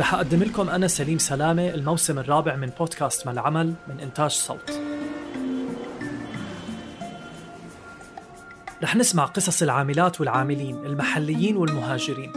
رح 0.00 0.14
أقدم 0.14 0.42
لكم 0.42 0.68
أنا 0.68 0.88
سليم 0.88 1.18
سلامة 1.18 1.68
الموسم 1.68 2.18
الرابع 2.18 2.56
من 2.56 2.70
بودكاست 2.78 3.26
ما 3.26 3.32
العمل 3.32 3.74
من 3.88 4.00
إنتاج 4.00 4.30
صوت. 4.30 4.80
رح 8.82 8.96
نسمع 8.96 9.24
قصص 9.24 9.62
العاملات 9.62 10.20
والعاملين 10.20 10.76
المحليين 10.86 11.56
والمهاجرين. 11.56 12.32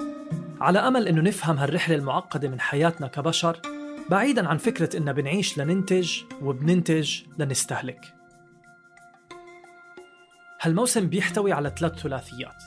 على 0.62 0.80
أمل 0.80 1.08
أنه 1.08 1.22
نفهم 1.22 1.58
هالرحلة 1.58 1.96
المعقدة 1.96 2.50
من 2.50 2.60
حياتنا 2.60 3.08
كبشر 3.08 3.60
بعيدا 4.10 4.48
عن 4.48 4.58
فكرة 4.58 4.98
إن 4.98 5.14
بنعيش 5.14 5.58
لننتج 5.58 6.22
وبننتج 6.42 7.22
لنستهلك. 7.38 8.14
هالموسم 10.62 11.08
بيحتوي 11.08 11.52
على 11.52 11.74
ثلاث 11.80 11.94
ثلاثيات. 11.94 12.64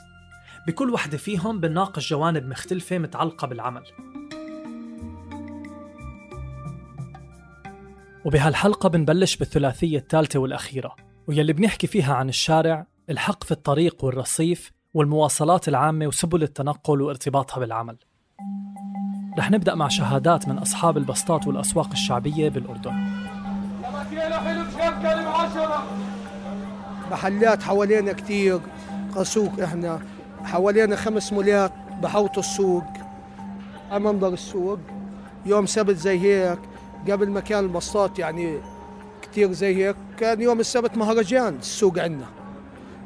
بكل 0.67 0.89
وحدة 0.89 1.17
فيهم 1.17 1.59
بنناقش 1.59 2.09
جوانب 2.09 2.45
مختلفة 2.45 2.97
متعلقة 2.97 3.47
بالعمل. 3.47 3.83
وبهالحلقة 8.27 8.89
بنبلش 8.89 9.35
بالثلاثية 9.35 9.97
الثالثة 9.97 10.39
والأخيرة 10.39 10.95
ويلي 11.27 11.53
بنحكي 11.53 11.87
فيها 11.87 12.13
عن 12.13 12.29
الشارع 12.29 12.85
الحق 13.09 13.43
في 13.43 13.51
الطريق 13.51 14.05
والرصيف 14.05 14.71
والمواصلات 14.93 15.67
العامة 15.67 16.07
وسبل 16.07 16.43
التنقل 16.43 17.01
وارتباطها 17.01 17.59
بالعمل. 17.59 17.97
رح 19.37 19.51
نبدأ 19.51 19.75
مع 19.75 19.87
شهادات 19.87 20.47
من 20.47 20.57
أصحاب 20.57 20.97
البسطات 20.97 21.47
والأسواق 21.47 21.91
الشعبية 21.91 22.49
بالأردن. 22.49 22.93
محلات 27.11 27.63
حوالينا 27.63 28.13
كتير 28.13 28.59
قسوق 29.15 29.61
إحنا. 29.63 29.99
حوالينا 30.43 30.95
خمس 30.95 31.33
مولات 31.33 31.73
بحوط 32.01 32.37
السوق 32.37 32.83
منظر 33.91 34.33
السوق. 34.33 34.79
يوم 35.45 35.65
سبت 35.65 35.95
زي 35.95 36.19
هيك. 36.19 36.59
قبل 37.09 37.29
ما 37.29 37.39
كان 37.39 37.63
البسطات 37.63 38.19
يعني 38.19 38.57
كتير 39.21 39.51
زي 39.51 39.75
هيك 39.75 39.95
كان 40.19 40.41
يوم 40.41 40.59
السبت 40.59 40.97
مهرجان 40.97 41.55
السوق 41.55 41.99
عندنا. 41.99 42.27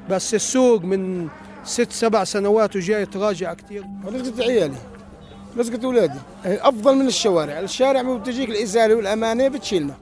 بس 0.09 0.33
السوق 0.33 0.83
من 0.83 1.27
ست 1.63 1.91
سبع 1.91 2.23
سنوات 2.23 2.75
وجاي 2.75 3.05
تراجع 3.05 3.53
كتير. 3.53 3.85
رزقة 4.05 4.43
عيالي 4.43 4.77
رزقة 5.57 5.85
أولادي 5.85 6.19
أفضل 6.45 6.95
من 6.95 7.07
الشوارع. 7.07 7.59
الشارع 7.59 8.01
ما 8.01 8.17
بتجيك 8.17 8.49
الإزالة 8.49 8.95
والأمانة 8.95 9.47
بتشيلنا. 9.47 9.93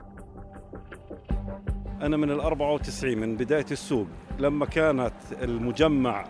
أنا 2.02 2.18
من 2.18 2.32
ال 2.32 2.40
94 2.40 3.18
من 3.18 3.36
بداية 3.36 3.66
السوق 3.72 4.08
لما 4.40 4.66
كانت 4.66 5.14
المجمع 5.42 6.26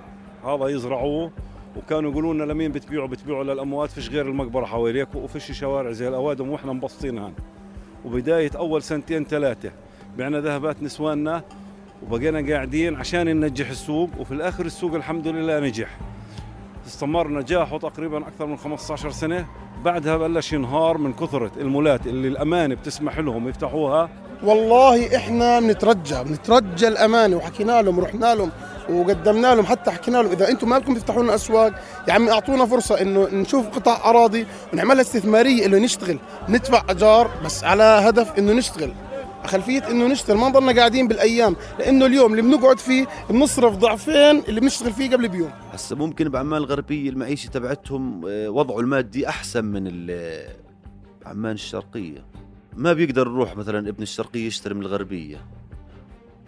هذا 0.45 0.67
يزرعوه 0.67 1.31
وكانوا 1.77 2.11
يقولوا 2.11 2.33
لنا 2.33 2.43
لمين 2.43 2.71
بتبيعوا 2.71 3.07
بتبيعوا 3.07 3.43
للأموات 3.43 3.89
فيش 3.89 4.09
غير 4.09 4.25
المقبرة 4.25 4.65
حواليك 4.65 5.15
وفيش 5.15 5.51
شوارع 5.51 5.91
زي 5.91 6.07
الأوادم 6.07 6.49
وإحنا 6.49 6.73
مبسطينها 6.73 7.31
وبداية 8.05 8.51
أول 8.55 8.83
سنتين 8.83 9.25
ثلاثة 9.25 9.71
بعنا 10.17 10.39
ذهبات 10.39 10.83
نسواننا 10.83 11.43
وبقينا 12.03 12.53
قاعدين 12.53 12.95
عشان 12.95 13.25
ننجح 13.25 13.69
السوق 13.69 14.09
وفي 14.19 14.31
الآخر 14.33 14.65
السوق 14.65 14.95
الحمد 14.95 15.27
لله 15.27 15.59
نجح. 15.59 15.97
استمر 16.87 17.27
نجاحه 17.27 17.77
تقريبا 17.77 18.17
أكثر 18.17 18.45
من 18.45 18.57
15 18.57 19.11
سنة. 19.11 19.45
بعدها 19.85 20.17
بلش 20.17 20.53
ينهار 20.53 20.97
من 20.97 21.13
كثرة 21.13 21.51
المولات 21.57 22.07
اللي 22.07 22.27
الأمانة 22.27 22.75
بتسمح 22.75 23.19
لهم 23.19 23.47
يفتحوها. 23.49 24.09
والله 24.43 25.15
إحنا 25.15 25.59
بنترجى 25.59 26.23
بنترجى 26.23 26.87
الأمانة 26.87 27.35
وحكينا 27.35 27.81
لهم 27.81 27.97
ورحنا 27.97 28.35
لهم. 28.35 28.51
وقدمنا 28.89 29.55
لهم 29.55 29.65
حتى 29.65 29.91
حكينا 29.91 30.17
لهم 30.17 30.31
إذا 30.31 30.49
أنتم 30.49 30.69
مالكم 30.69 30.95
تفتحوا 30.95 31.23
لنا 31.23 31.35
أسواق 31.35 31.73
يا 32.07 32.13
عمي 32.13 32.31
أعطونا 32.31 32.65
فرصة 32.65 33.01
إنه 33.01 33.27
نشوف 33.31 33.67
قطع 33.67 34.09
أراضي 34.09 34.45
ونعملها 34.73 35.01
استثمارية 35.01 35.65
إنه 35.65 35.77
نشتغل. 35.77 36.19
ندفع 36.49 36.83
أجار 36.89 37.31
بس 37.45 37.63
على 37.63 37.83
هدف 37.83 38.39
إنه 38.39 38.53
نشتغل. 38.53 38.93
خلفية 39.45 39.91
إنه 39.91 40.07
نشتغل 40.07 40.37
ما 40.37 40.49
نضلنا 40.49 40.71
قاعدين 40.71 41.07
بالأيام 41.07 41.55
لأنه 41.79 42.05
اليوم 42.05 42.31
اللي 42.31 42.41
بنقعد 42.41 42.79
فيه 42.79 43.07
بنصرف 43.29 43.75
ضعفين 43.75 44.39
اللي 44.47 44.59
بنشتغل 44.61 44.93
فيه 44.93 45.11
قبل 45.11 45.27
بيوم. 45.27 45.51
هسه 45.71 45.95
ممكن 45.95 46.29
بعمان 46.29 46.61
الغربيه 46.61 47.09
المعيشة 47.09 47.47
تبعتهم 47.47 48.25
آه، 48.27 48.49
وضعه 48.49 48.79
المادي 48.79 49.29
أحسن 49.29 49.65
من 49.65 49.87
عمان 51.25 51.53
الشرقية. 51.53 52.25
ما 52.77 52.93
بيقدر 52.93 53.27
يروح 53.27 53.57
مثلا 53.57 53.89
ابن 53.89 54.03
الشرقية 54.03 54.47
يشتري 54.47 54.73
من 54.73 54.81
الغربية. 54.81 55.37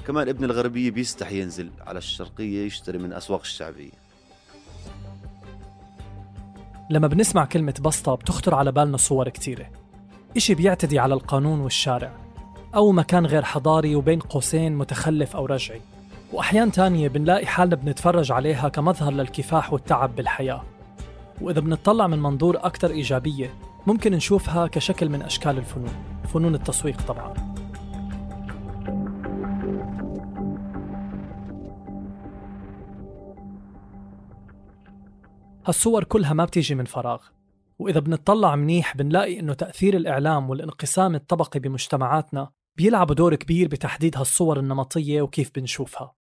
كمان 0.07 0.29
ابن 0.29 0.43
الغربية 0.43 0.91
بيستحي 0.91 1.41
ينزل 1.41 1.71
على 1.81 1.97
الشرقية 1.97 2.65
يشتري 2.65 2.97
من 2.97 3.13
أسواق 3.13 3.39
الشعبية. 3.41 3.91
لما 6.89 7.07
بنسمع 7.07 7.45
كلمة 7.45 7.73
بسطة 7.81 8.15
بتخطر 8.15 8.55
على 8.55 8.71
بالنا 8.71 8.97
صور 8.97 9.29
كتيرة. 9.29 9.69
إشي 10.37 10.55
بيعتدي 10.55 10.99
على 10.99 11.13
القانون 11.13 11.59
والشارع. 11.59 12.11
أو 12.75 12.91
مكان 12.91 13.25
غير 13.25 13.43
حضاري 13.43 13.95
وبين 13.95 14.19
قوسين 14.19 14.75
متخلف 14.75 15.35
أو 15.35 15.45
رجعي. 15.45 15.81
وأحيان 16.33 16.71
تانية 16.71 17.07
بنلاقي 17.07 17.45
حالنا 17.45 17.75
بنتفرج 17.75 18.31
عليها 18.31 18.69
كمظهر 18.69 19.11
للكفاح 19.13 19.73
والتعب 19.73 20.15
بالحياة. 20.15 20.63
وإذا 21.41 21.59
بنطلع 21.59 22.07
من 22.07 22.19
منظور 22.19 22.57
أكثر 22.57 22.89
إيجابية 22.89 23.53
ممكن 23.87 24.11
نشوفها 24.11 24.67
كشكل 24.67 25.09
من 25.09 25.21
أشكال 25.21 25.57
الفنون. 25.57 25.93
فنون 26.33 26.55
التسويق 26.55 27.01
طبعاً. 27.01 27.33
هالصور 35.65 36.03
كلها 36.03 36.33
ما 36.33 36.45
بتيجي 36.45 36.75
من 36.75 36.85
فراغ. 36.85 37.21
وإذا 37.79 37.99
بنطلع 37.99 38.55
منيح 38.55 38.97
بنلاقي 38.97 39.39
إنه 39.39 39.53
تأثير 39.53 39.97
الإعلام 39.97 40.49
والانقسام 40.49 41.15
الطبقي 41.15 41.59
بمجتمعاتنا 41.59 42.51
بيلعبوا 42.77 43.15
دور 43.15 43.35
كبير 43.35 43.67
بتحديد 43.67 44.17
هالصور 44.17 44.59
النمطية 44.59 45.21
وكيف 45.21 45.51
بنشوفها. 45.55 46.15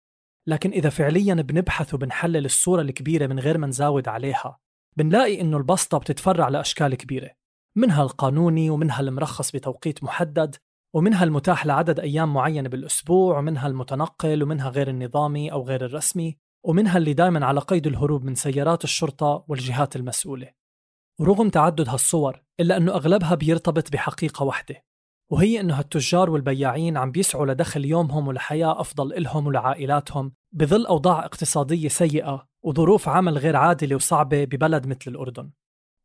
لكن 0.47 0.71
إذا 0.71 0.89
فعليا 0.89 1.35
بنبحث 1.35 1.95
وبنحلل 1.95 2.45
الصورة 2.45 2.83
الكبيرة 2.83 3.27
من 3.27 3.39
غير 3.39 3.59
ما 3.59 3.67
نزاود 3.67 4.09
عليها 4.09 4.59
بنلاقي 4.97 5.41
إنه 5.41 5.56
البسطة 5.56 5.99
بتتفرع 5.99 6.49
لأشكال 6.49 6.94
كبيرة 6.94 7.31
منها 7.77 8.03
القانوني 8.03 8.71
ومنها 8.71 9.00
المرخص 9.00 9.53
بتوقيت 9.53 10.05
محدد 10.05 10.56
ومنها 10.94 11.25
المتاح 11.25 11.67
لعدد 11.67 12.00
أيام 12.00 12.35
معينة 12.35 12.69
بالأسبوع 12.69 13.39
ومنها 13.39 13.67
المتنقل 13.67 14.43
ومنها 14.43 14.71
غير 14.71 14.89
النظامي 14.89 15.53
أو 15.53 15.62
غير 15.62 15.85
الرسمي. 15.85 16.39
ومنها 16.67 16.99
اللي 16.99 17.13
دائما 17.13 17.47
على 17.47 17.61
قيد 17.61 17.87
الهروب 17.87 18.25
من 18.25 18.35
سيارات 18.35 18.85
الشرطة 18.85 19.45
والجهات 19.49 19.97
المسؤولة. 19.97 20.51
ورغم 21.21 21.49
تعدد 21.49 21.89
هالصور 21.89 22.43
إلا 22.61 22.77
أنه 22.77 22.93
أغلبها 22.93 23.35
بيرتبط 23.35 23.93
بحقيقة 23.93 24.45
واحدة 24.45 24.85
وهي 25.31 25.61
أنه 25.61 25.79
هالتجار 25.79 26.31
والبياعين 26.31 26.97
عم 26.97 27.11
بيسعوا 27.11 27.47
لدخل 27.47 27.85
يومهم 27.85 28.29
ولحياة 28.29 28.81
أفضل 28.81 29.13
إلهم 29.13 29.47
ولعائلاتهم 29.47 30.33
بظل 30.53 30.87
أوضاع 30.87 31.25
اقتصادية 31.25 31.89
سيئة 31.89 32.49
وظروف 32.63 33.09
عمل 33.09 33.39
غير 33.39 33.57
عادلة 33.57 33.97
وصعبة 33.97 34.45
ببلد 34.45 34.87
مثل 34.87 35.11
الأردن. 35.11 35.51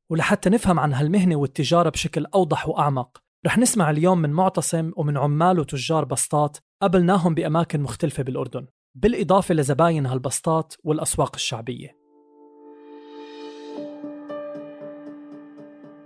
ولحتى 0.09 0.49
نفهم 0.49 0.79
عن 0.79 0.93
هالمهنة 0.93 1.35
والتجارة 1.35 1.89
بشكل 1.89 2.25
أوضح 2.25 2.67
وأعمق 2.67 3.23
رح 3.45 3.57
نسمع 3.57 3.89
اليوم 3.89 4.19
من 4.19 4.29
معتصم 4.29 4.91
ومن 4.95 5.17
عمال 5.17 5.59
وتجار 5.59 6.05
بسطات 6.05 6.57
قابلناهم 6.81 7.33
بأماكن 7.33 7.81
مختلفة 7.81 8.23
بالأردن. 8.23 8.67
بالإضافة 8.95 9.53
لزباين 9.55 10.05
هالبسطات 10.05 10.73
والأسواق 10.83 11.31
الشعبية. 11.35 11.97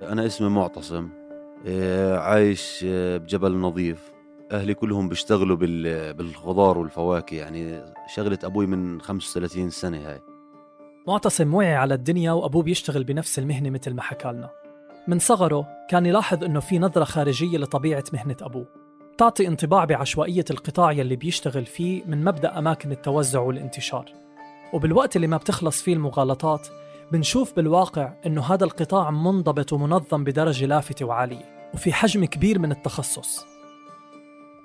أنا 0.01 0.25
اسمي 0.25 0.49
معتصم. 0.49 1.09
آه، 1.67 2.17
عايش 2.17 2.85
آه، 2.87 3.17
بجبل 3.17 3.57
نظيف. 3.57 4.11
أهلي 4.51 4.73
كلهم 4.73 5.09
بيشتغلوا 5.09 5.55
بال- 5.57 6.13
بالخضار 6.13 6.77
والفواكه 6.77 7.35
يعني 7.35 7.81
شغلة 8.15 8.39
أبوي 8.43 8.65
من 8.65 9.01
35 9.01 9.69
سنة 9.69 9.97
هاي. 10.09 10.21
معتصم 11.07 11.53
وعي 11.53 11.75
على 11.75 11.93
الدنيا 11.93 12.31
وأبوه 12.31 12.63
بيشتغل 12.63 13.03
بنفس 13.03 13.39
المهنة 13.39 13.69
مثل 13.69 13.93
ما 13.93 14.01
حكى 14.01 14.27
لنا 14.27 14.49
من 15.07 15.19
صغره 15.19 15.67
كان 15.89 16.05
يلاحظ 16.05 16.43
إنه 16.43 16.59
في 16.59 16.79
نظرة 16.79 17.03
خارجية 17.03 17.57
لطبيعة 17.57 18.03
مهنة 18.13 18.35
أبوه. 18.41 18.84
تعطي 19.17 19.47
انطباع 19.47 19.85
بعشوائية 19.85 20.45
القطاع 20.51 20.91
يلي 20.91 21.15
بيشتغل 21.15 21.65
فيه 21.65 22.03
من 22.05 22.23
مبدأ 22.23 22.57
أماكن 22.57 22.91
التوزع 22.91 23.39
والانتشار. 23.39 24.05
وبالوقت 24.73 25.15
اللي 25.15 25.27
ما 25.27 25.37
بتخلص 25.37 25.81
فيه 25.81 25.93
المغالطات 25.93 26.67
بنشوف 27.11 27.55
بالواقع 27.55 28.13
إنه 28.25 28.41
هذا 28.41 28.63
القطاع 28.63 29.11
منضبط 29.11 29.73
ومنظم 29.73 30.23
بدرجة 30.23 30.65
لافتة 30.65 31.05
وعالية 31.05 31.69
وفي 31.73 31.93
حجم 31.93 32.25
كبير 32.25 32.59
من 32.59 32.71
التخصص. 32.71 33.45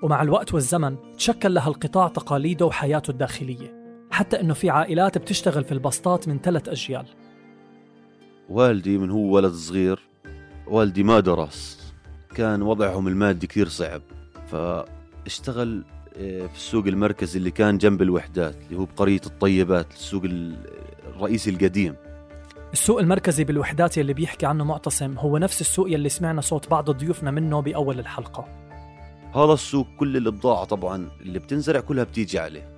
ومع 0.03 0.21
الوقت 0.21 0.53
والزمن 0.53 0.95
تشكل 1.17 1.53
لهالقطاع 1.53 2.07
تقاليده 2.07 2.65
وحياته 2.65 3.11
الداخلية 3.11 3.81
حتى 4.11 4.39
إنه 4.39 4.53
في 4.53 4.69
عائلات 4.69 5.17
بتشتغل 5.17 5.63
في 5.63 5.71
البسطات 5.71 6.27
من 6.27 6.39
ثلاث 6.39 6.69
أجيال. 6.69 7.05
والدي 8.49 8.97
من 8.97 9.11
هو 9.11 9.35
ولد 9.35 9.53
صغير 9.53 9.99
والدي 10.67 11.03
ما 11.03 11.19
درس. 11.19 11.93
كان 12.35 12.61
وضعهم 12.61 13.07
المادي 13.07 13.47
كثير 13.47 13.67
صعب. 13.67 14.01
فاشتغل 14.51 15.83
آه، 16.17 16.47
في 16.47 16.55
السوق 16.55 16.87
المركزي 16.87 17.39
اللي 17.39 17.51
كان 17.51 17.77
جنب 17.77 18.01
الوحدات 18.01 18.55
اللي 18.65 18.79
هو 18.79 18.85
بقرية 18.85 19.21
الطيبات 19.25 19.91
السوق 19.93 20.23
ال- 20.23 20.57
الرئيسي 21.15 21.49
القديم. 21.49 21.95
السوق 22.73 22.99
المركزي 22.99 23.43
بالوحدات 23.43 23.97
يلي 23.97 24.13
بيحكي 24.13 24.45
عنه 24.45 24.63
معتصم 24.63 25.17
هو 25.17 25.37
نفس 25.37 25.61
السوق 25.61 25.91
يلي 25.91 26.09
سمعنا 26.09 26.41
صوت 26.41 26.69
بعض 26.69 26.91
ضيوفنا 26.91 27.31
منه 27.31 27.59
بأول 27.61 27.99
الحلقة. 27.99 28.45
هذا 29.35 29.53
السوق 29.53 29.87
كل 29.99 30.17
البضاعة 30.17 30.63
طبعا 30.65 31.09
اللي 31.21 31.39
بتنزرع 31.39 31.79
كلها 31.79 32.03
بتيجي 32.03 32.39
عليه. 32.39 32.69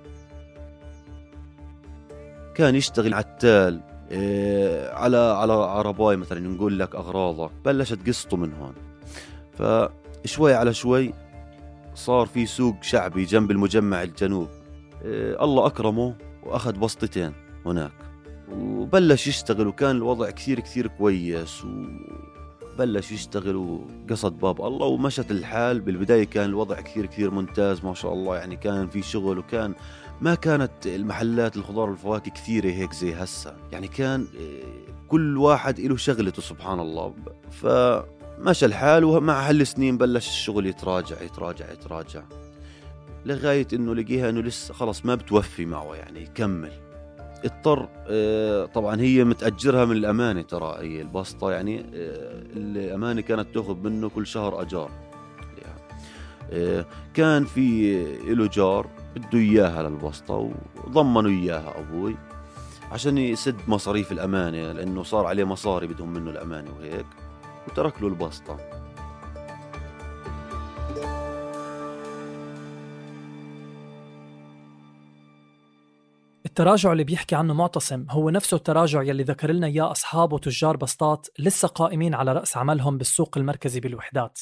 كان 2.54 2.74
يشتغل 2.74 3.14
عتال 3.14 3.80
إيه 4.10 4.90
على 4.92 5.16
على 5.16 5.52
عرباي 5.52 6.16
مثلا 6.16 6.40
نقول 6.40 6.78
لك 6.78 6.94
أغراضك 6.94 7.50
بلشت 7.64 8.06
قصته 8.08 8.36
من 8.36 8.52
هون. 8.52 8.74
فشوي 10.24 10.54
على 10.54 10.74
شوي 10.74 11.12
صار 11.94 12.26
في 12.26 12.46
سوق 12.46 12.74
شعبي 12.82 13.24
جنب 13.24 13.50
المجمع 13.50 14.02
الجنوب. 14.02 14.48
إيه 15.04 15.44
الله 15.44 15.66
أكرمه 15.66 16.14
وأخذ 16.42 16.78
بسطتين 16.78 17.32
هناك. 17.66 17.92
وبلش 18.52 19.26
يشتغل 19.26 19.66
وكان 19.66 19.96
الوضع 19.96 20.30
كثير 20.30 20.60
كثير 20.60 20.86
كويس 20.86 21.64
وبلش 21.64 23.12
يشتغل 23.12 23.56
وقصد 23.56 24.38
باب 24.38 24.66
الله 24.66 24.86
ومشت 24.86 25.30
الحال. 25.30 25.80
بالبداية 25.80 26.24
كان 26.24 26.44
الوضع 26.44 26.80
كثير 26.80 27.06
كثير 27.06 27.30
ممتاز 27.30 27.84
ما 27.84 27.94
شاء 27.94 28.12
الله 28.12 28.36
يعني 28.36 28.56
كان 28.56 28.88
في 28.88 29.02
شغل 29.02 29.38
وكان 29.38 29.74
ما 30.20 30.34
كانت 30.34 30.86
المحلات 30.86 31.56
الخضار 31.56 31.90
والفواكه 31.90 32.30
كثيرة 32.30 32.70
هيك 32.70 32.92
زي 32.92 33.14
هسا 33.14 33.56
يعني 33.72 33.88
كان 33.88 34.20
آه، 34.20 35.08
كل 35.08 35.38
واحد 35.38 35.80
له 35.80 35.96
شغلته 35.96 36.42
سبحان 36.42 36.80
الله. 36.80 37.14
فمشى 38.38 38.66
الحال 38.66 39.04
ومع 39.04 39.48
هالسنين 39.48 39.98
بلش 39.98 40.28
الشغل 40.28 40.66
يتراجع 40.66 41.22
يتراجع 41.22 41.72
يتراجع. 41.72 42.22
لغاية 43.26 43.66
إنه 43.72 43.94
لقيها 43.94 44.30
إنه 44.30 44.40
لسه 44.40 44.74
خلص 44.74 45.04
ما 45.06 45.14
بتوفي 45.14 45.66
معه 45.66 45.94
يعني 45.94 46.22
يكمل. 46.22 46.72
اضطر 47.44 47.88
آه، 48.08 48.66
طبعا 48.66 49.00
هي 49.00 49.24
متأجرها 49.24 49.84
من 49.84 49.96
الأمانة 49.96 50.42
ترى 50.42 50.76
هي 50.80 51.00
البسطة 51.00 51.50
يعني 51.52 51.80
آه، 51.80 52.42
الأمانة 52.56 53.20
كانت 53.20 53.54
تأخذ 53.54 53.76
منه 53.76 54.08
كل 54.08 54.26
شهر 54.26 54.62
أجار. 54.62 54.90
آه، 56.52 56.86
كان 57.14 57.44
في 57.44 58.02
له 58.34 58.46
جار 58.46 58.86
بده 59.16 59.38
إياها 59.38 59.82
للبسطة 59.82 60.50
وضمنوا 60.86 61.30
إياها 61.30 61.74
أبوي 61.78 62.16
عشان 62.92 63.18
يسد 63.18 63.56
مصاريف 63.68 64.12
الأمانة 64.12 64.72
لأنه 64.72 65.02
صار 65.02 65.26
عليه 65.26 65.44
مصاري 65.44 65.86
بدهم 65.86 66.12
منه 66.12 66.30
الأمانة 66.30 66.70
وهيك. 66.78 67.06
وترك 67.68 68.02
له 68.02 68.08
البسطة 68.08 68.84
التراجع 76.46 76.92
اللي 76.92 77.04
بيحكي 77.04 77.34
عنه 77.34 77.54
معتصم 77.54 78.06
هو 78.10 78.30
نفسه 78.30 78.56
التراجع 78.56 79.02
يلي 79.02 79.22
ذكر 79.22 79.50
لنا 79.50 79.66
إياه 79.66 79.90
أصحاب 79.90 80.32
وتجار 80.32 80.76
بسطات 80.76 81.26
لسه 81.38 81.68
قائمين 81.68 82.14
على 82.14 82.32
رأس 82.32 82.56
عملهم 82.56 82.98
بالسوق 82.98 83.38
المركزي 83.38 83.80
بالوحدات. 83.80 84.40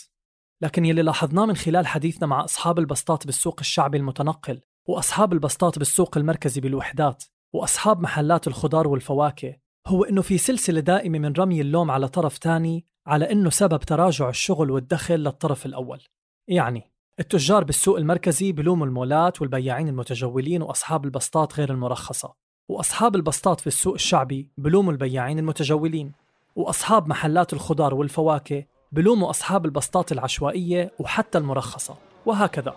لكن 0.62 0.84
يلي 0.84 1.02
لاحظناه 1.02 1.46
من 1.46 1.56
خلال 1.56 1.86
حديثنا 1.86 2.26
مع 2.26 2.44
أصحاب 2.44 2.78
البسطات 2.78 3.26
بالسوق 3.26 3.56
الشعبي 3.60 3.98
المتنقل 3.98 4.60
وأصحاب 4.88 5.32
البسطات 5.32 5.78
بالسوق 5.78 6.16
المركزي 6.18 6.60
بالوحدات 6.60 7.24
وأصحاب 7.52 8.00
محلات 8.00 8.46
الخضار 8.46 8.88
والفواكه 8.88 9.56
هو 9.86 10.04
إنه 10.04 10.22
في 10.22 10.38
سلسلة 10.38 10.80
دائمة 10.80 11.18
من 11.18 11.32
رمي 11.32 11.60
اللوم 11.60 11.90
على 11.90 12.08
طرف 12.08 12.38
تاني 12.38 12.86
على 13.06 13.32
إنه 13.32 13.50
سبب 13.50 13.78
تراجع 13.78 14.28
الشغل 14.28 14.70
والدخل 14.70 15.14
للطرف 15.14 15.66
الأول. 15.66 16.02
يعني 16.48 16.90
التجار 17.20 17.64
بالسوق 17.64 17.96
المركزي 17.96 18.52
بلوموا 18.52 18.86
المولات 18.86 19.40
والبياعين 19.40 19.88
المتجولين 19.88 20.62
وأصحاب 20.62 21.04
البسطات 21.04 21.58
غير 21.58 21.70
المرخصة. 21.70 22.34
وأصحاب 22.68 23.16
البسطات 23.16 23.60
في 23.60 23.66
السوق 23.66 23.94
الشعبي 23.94 24.48
بلوموا 24.58 24.92
البياعين 24.92 25.38
المتجولين. 25.38 26.12
وأصحاب 26.56 27.08
محلات 27.08 27.52
الخضار 27.52 27.94
والفواكه 27.94 28.64
بلوموا 28.92 29.30
أصحاب 29.30 29.64
البسطات 29.64 30.12
العشوائية 30.12 30.92
وحتى 30.98 31.38
المرخصة. 31.38 31.96
وهكذا. 32.26 32.74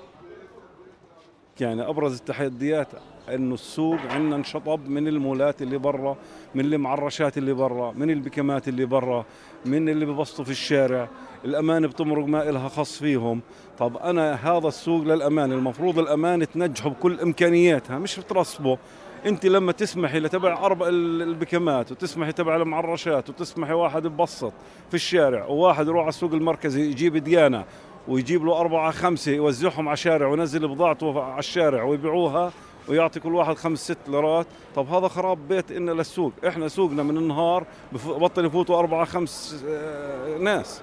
يعني 1.60 1.90
أبرز 1.90 2.18
التحديات 2.18 2.88
انه 3.34 3.54
السوق 3.54 4.00
عندنا 4.10 4.36
انشطب 4.36 4.90
من 4.90 5.08
المولات 5.08 5.62
اللي 5.62 5.78
برا 5.78 6.18
من 6.56 6.66
المعرشات 6.74 7.38
اللي 7.38 7.54
برا 7.54 7.92
من 7.92 8.10
البكمات 8.10 8.68
اللي 8.68 8.86
برا 8.86 9.26
من 9.66 9.90
اللي 9.90 10.06
ببسطوا 10.06 10.46
في 10.46 10.52
الشارع. 10.52 11.10
الامانه 11.46 11.88
بتمرق 11.88 12.26
ما 12.26 12.50
إلها 12.50 12.68
خص 12.70 13.00
فيهم. 13.00 13.42
طب 13.78 13.98
أنا 13.98 14.34
هذا 14.34 14.68
السوق 14.68 15.04
للامانه 15.04 15.56
المفروض 15.56 16.00
الامانه 16.00 16.46
تنجحه 16.46 16.90
بكل 16.90 17.20
إمكانياتها 17.20 18.00
مش 18.00 18.20
بترصبه 18.20 18.78
أنت 19.26 19.46
لما 19.46 19.72
تسمحي 19.72 20.20
لتبع 20.20 20.66
أربع 20.66 20.88
ال- 20.88 21.22
البكمات 21.22 21.92
وتسمحي 21.92 22.32
تبع 22.32 22.56
المعرشات 22.56 23.30
وتسمحي 23.30 23.74
واحد 23.74 24.08
ببسط 24.08 24.54
في 24.90 24.94
الشارع 24.94 25.46
وواحد 25.46 25.88
يروح 25.88 26.02
على 26.02 26.10
السوق 26.10 26.34
المركزي 26.34 26.82
يجيب 26.90 27.18
ديانة 27.18 27.66
ويجيب 28.08 28.46
له 28.46 28.60
أربعة 28.60 28.92
خمسة 28.92 29.32
يوزعهم 29.32 29.88
على 29.88 29.94
الشارع 29.94 30.28
وينزل 30.28 30.68
بضاعته 30.68 31.24
على 31.24 31.40
الشارع 31.40 31.84
ويبيعوها 31.84 32.52
ويعطي 32.88 33.20
كل 33.20 33.36
واحد 33.36 33.56
خمس 33.56 33.80
ست 33.80 33.98
ليرات. 34.08 34.48
طب 34.76 34.90
هذا 34.90 35.08
خراب 35.08 35.48
بيت 35.48 35.72
إنا 35.72 35.92
للسوق. 35.92 36.32
إحنا 36.48 36.68
سوقنا 36.68 37.04
من 37.04 37.18
النهار 37.18 37.66
بطل 38.06 38.46
يفوتوا 38.46 38.80
أربعة 38.80 39.06
خمس 39.06 39.64
آه، 39.70 40.38
ناس. 40.38 40.82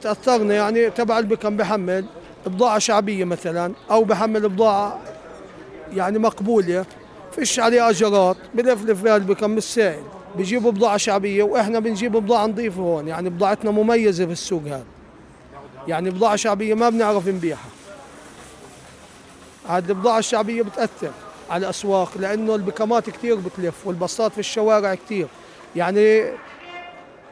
تأثرنا 0.00 0.54
يعني 0.54 0.90
تبع 0.90 1.18
البكم 1.18 1.56
بحمل 1.56 2.04
بضاعة 2.46 2.78
شعبية 2.78 3.24
مثلا 3.24 3.72
أو 3.90 4.04
بحمل 4.04 4.48
بضاعة 4.48 5.00
يعني 5.92 6.18
مقبولة. 6.18 6.84
فيش 7.32 7.60
عليه 7.60 7.90
أجرات 7.90 8.36
بلفلف 8.54 9.02
فيها 9.02 9.16
البكم 9.16 9.56
السائل 9.56 10.02
بيجيبوا 10.36 10.72
بضاعة 10.72 10.96
شعبية 10.96 11.42
وإحنا 11.42 11.78
بنجيب 11.78 12.12
بضاعة 12.12 12.46
نظيفة 12.46 12.82
هون. 12.82 13.08
يعني 13.08 13.30
بضاعتنا 13.30 13.70
مميزة 13.70 14.26
في 14.26 14.32
السوق 14.32 14.62
هذا. 14.62 14.84
يعني 15.88 16.10
بضاعة 16.10 16.36
شعبية 16.36 16.74
ما 16.74 16.88
بنعرف 16.88 17.28
نبيعها. 17.28 17.68
هذه 19.68 19.88
البضاعة 19.88 20.18
الشعبية 20.18 20.62
بتأثر 20.62 21.10
على 21.50 21.64
الأسواق 21.64 22.18
لأنه 22.18 22.54
البكمات 22.54 23.10
كتير 23.10 23.36
بتلف 23.36 23.86
والبسطات 23.86 24.32
في 24.32 24.38
الشوارع 24.38 24.94
كتير. 24.94 25.26
يعني 25.76 26.24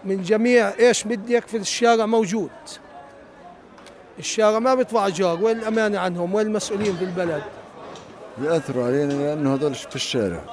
من 0.04 0.22
جميع 0.22 0.72
إيش 0.78 1.04
بدك 1.04 1.46
في 1.46 1.56
الشارع 1.56 2.06
موجود. 2.06 2.50
الشارع 4.18 4.58
ما 4.58 4.74
بيدفع 4.74 5.06
اجار 5.06 5.42
وين 5.42 5.58
الأمانة 5.58 5.98
عنهم؟ 5.98 6.34
وين 6.34 6.46
المسؤولين 6.46 6.96
في 6.96 7.04
البلد؟ 7.04 7.42
بيأثروا 8.38 8.86
علينا 8.86 9.12
لأنه 9.12 9.54
هذول 9.54 9.74
في 9.74 9.96
الشارع 9.96 10.44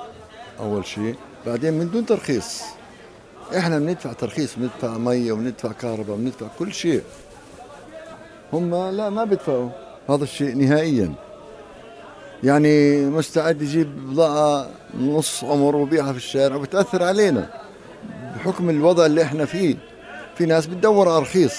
أول 0.60 0.86
شيء. 0.86 1.16
بعدين 1.46 1.74
من 1.74 1.92
دون 1.92 2.06
ترخيص. 2.06 2.62
إحنا 3.58 3.80
بندفع 3.80 4.13
ترخيص 4.13 4.56
بندفع 4.56 4.98
مية 4.98 5.32
وبندفع 5.32 5.72
كهرباء 5.72 6.16
بندفع 6.16 6.48
كل 6.60 6.74
شيء. 6.74 7.04
هم 8.54 8.75
لا 8.75 9.10
ما 9.10 9.24
بيدفعوا. 9.24 9.70
هذا 10.10 10.24
الشيء 10.24 10.56
نهائيا. 10.56 11.13
يعني 12.44 13.06
مستعد 13.06 13.62
يجيب 13.62 14.10
بضاعة 14.10 14.70
نص 15.00 15.44
عمر 15.44 15.75
وبيعها 15.75 16.12
في 16.12 16.18
الشارع 16.18 16.56
وبتأثر 16.56 17.04
علينا 17.04 17.50
بحكم 18.36 18.70
الوضع 18.70 19.06
اللي 19.06 19.24
إحنا 19.24 19.46
فيه. 19.46 19.75
في 20.36 20.46
ناس 20.46 20.68
بتدور 20.68 21.10
على 21.10 21.20
رخيص. 21.20 21.56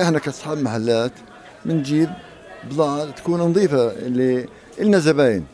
إحنا 0.00 0.18
كأصحاب 0.18 0.58
محلات 0.58 1.12
بنجيب 1.64 2.10
بضاعة 2.70 3.10
تكون 3.10 3.40
نظيفة 3.40 3.92
اللي 3.92 4.48
إلنا 4.80 4.98
زباين. 4.98 5.46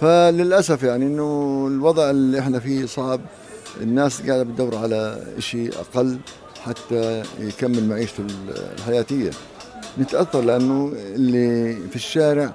فللأسف 0.00 0.82
يعني 0.82 1.06
إنه 1.06 1.66
الوضع 1.70 2.10
اللي 2.10 2.38
إحنا 2.38 2.60
فيه 2.60 2.86
صعب. 2.86 3.20
الناس 3.80 4.22
قاعدة 4.22 4.42
بتدور 4.42 4.76
على 4.76 5.26
شيء 5.38 5.72
أقل. 5.80 6.18
حتى 6.68 7.22
يكمل 7.40 7.88
معيشته 7.88 8.24
الحياتية. 8.78 9.30
نتأثر 9.98 10.40
لأنه 10.40 10.92
اللي 10.94 11.74
في 11.90 11.96
الشارع 11.96 12.52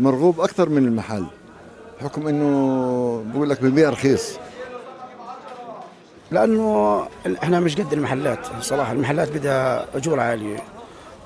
مرغوب 0.00 0.40
أكثر 0.40 0.68
من 0.68 0.84
المحل 0.84 1.26
حكم 2.02 2.28
أنه 2.28 3.24
بقول 3.34 3.50
لك 3.50 3.62
ببيع 3.62 3.90
رخيص. 3.90 4.36
لأنه 6.30 7.02
إحنا 7.42 7.60
مش 7.60 7.76
قد 7.76 7.92
المحلات 7.92 8.38
صراحة 8.60 8.92
المحلات 8.92 9.28
بدها 9.32 9.86
أجور 9.94 10.20
عالية. 10.20 10.58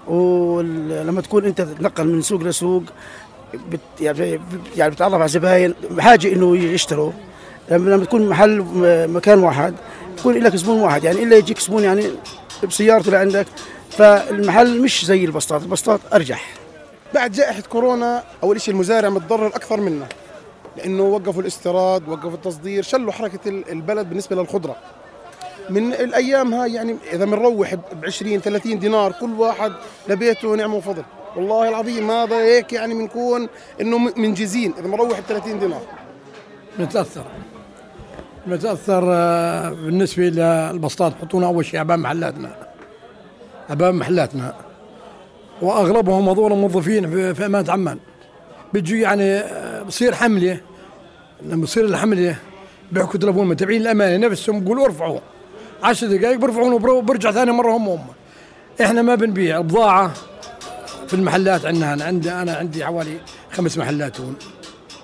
ولما 0.07 1.21
تكون 1.21 1.45
أنت 1.45 1.61
تتنقل 1.61 2.07
من 2.07 2.23
سوق 2.23 2.41
لسوق 2.43 2.83
بت 3.71 3.81
يعني 4.01 4.41
يعني 4.77 4.91
بتعرف 4.91 5.15
على 5.15 5.29
زباين 5.29 5.75
بحاجه 5.91 6.33
إنه 6.33 6.57
يشتروا. 6.57 7.13
لما 7.71 8.05
تكون 8.05 8.29
محل 8.29 8.65
مكان 9.09 9.39
واحد 9.39 9.75
يكون 10.19 10.35
لك 10.35 10.57
زبون 10.57 10.81
واحد 10.81 11.05
يعني 11.05 11.23
إلا 11.23 11.37
يجيك 11.37 11.59
زبون 11.59 11.85
يعني 11.85 12.11
بسيارته 12.69 13.11
لعندك 13.11 13.47
فالمحل 13.91 14.83
مش 14.83 15.05
زي 15.05 15.25
البسطات 15.25 15.63
البسطات 15.63 16.01
أرجح. 16.13 16.55
بعد 17.15 17.33
جائحة 17.33 17.61
كورونا 17.61 18.25
أول 18.43 18.61
شيء 18.61 18.75
المزارع 18.75 19.09
متضرر 19.09 19.47
أكثر 19.47 19.81
منا 19.81 20.07
لأنه 20.77 21.03
وقفوا 21.03 21.43
الاستيراد 21.43 22.09
وقفوا 22.09 22.33
التصدير 22.33 22.83
شلوا 22.83 23.13
حركة 23.13 23.49
البلد 23.49 24.09
بالنسبة 24.09 24.37
للخضرة. 24.37 24.77
من 25.71 25.93
الأيام 25.93 26.55
هاي 26.55 26.73
يعني 26.73 26.97
إذا 27.13 27.25
بنروح 27.25 27.75
ب 27.75 28.05
20 28.05 28.41
30 28.41 28.79
دينار 28.79 29.13
كل 29.13 29.31
واحد 29.33 29.73
لبيته 30.09 30.55
نعمة 30.55 30.75
وفضل. 30.75 31.05
والله 31.37 31.69
العظيم 31.69 32.11
هذا 32.11 32.37
هيك 32.37 32.73
يعني 32.73 32.95
بنكون 32.95 33.49
إنه 33.81 33.99
منجزين 33.99 34.75
إذا 34.79 34.87
بنروح 34.87 35.21
ب 35.21 35.25
30 35.29 35.59
دينار. 35.59 35.83
نتأثر 36.81 37.25
نتأثر 38.47 39.05
آه، 39.13 39.71
بالنسبة 39.71 40.23
للبسطات 40.23 41.13
يحطونا 41.13 41.47
أول 41.47 41.65
شيء 41.65 41.81
أمام 41.81 42.03
محلاتنا. 42.03 42.57
أمام 43.71 43.99
محلاتنا. 43.99 44.55
وأغلبهم 45.63 46.29
هذول 46.29 46.53
موظفين 46.53 47.35
في, 47.35 47.47
أمانة 47.47 47.73
عمان. 47.73 47.99
بيجوا 48.73 48.99
يعني 48.99 49.39
آه، 49.39 49.83
بصير 49.83 50.15
حملة. 50.15 50.61
لما 51.43 51.63
بصير 51.63 51.85
الحملة 51.85 52.37
بيحكوا 52.93 53.21
تلفون 53.21 53.47
متابعين 53.49 53.81
الأمانة 53.81 54.27
نفسهم 54.27 54.61
بيقولوا 54.61 54.85
ارفعوا. 54.85 55.21
10 55.83 56.07
دقائق 56.09 56.39
بيرفعون 56.39 56.73
وبرجع 56.73 57.33
ثاني 57.33 57.53
مرة 57.53 57.73
هم 57.77 57.89
هم. 57.89 58.07
إحنا 58.81 59.03
ما 59.03 59.15
بنبيع 59.15 59.61
بضاعة 59.61 60.13
في 61.07 61.15
المحلات 61.15 61.67
عندنا. 61.67 62.05
عندي 62.05 62.33
أنا 62.33 62.57
عندي 62.57 62.85
حوالي 62.85 63.21
خمس 63.53 63.79
محلات 63.79 64.21
هون. 64.21 64.37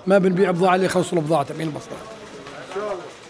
ما 0.07 0.17
بنبيع 0.17 0.51
بضاعة 0.51 0.75
اللي 0.75 0.85
يخلصوا 0.85 1.17
البضاعه 1.17 1.43
تبعين 1.43 1.67
البسطات 1.67 2.14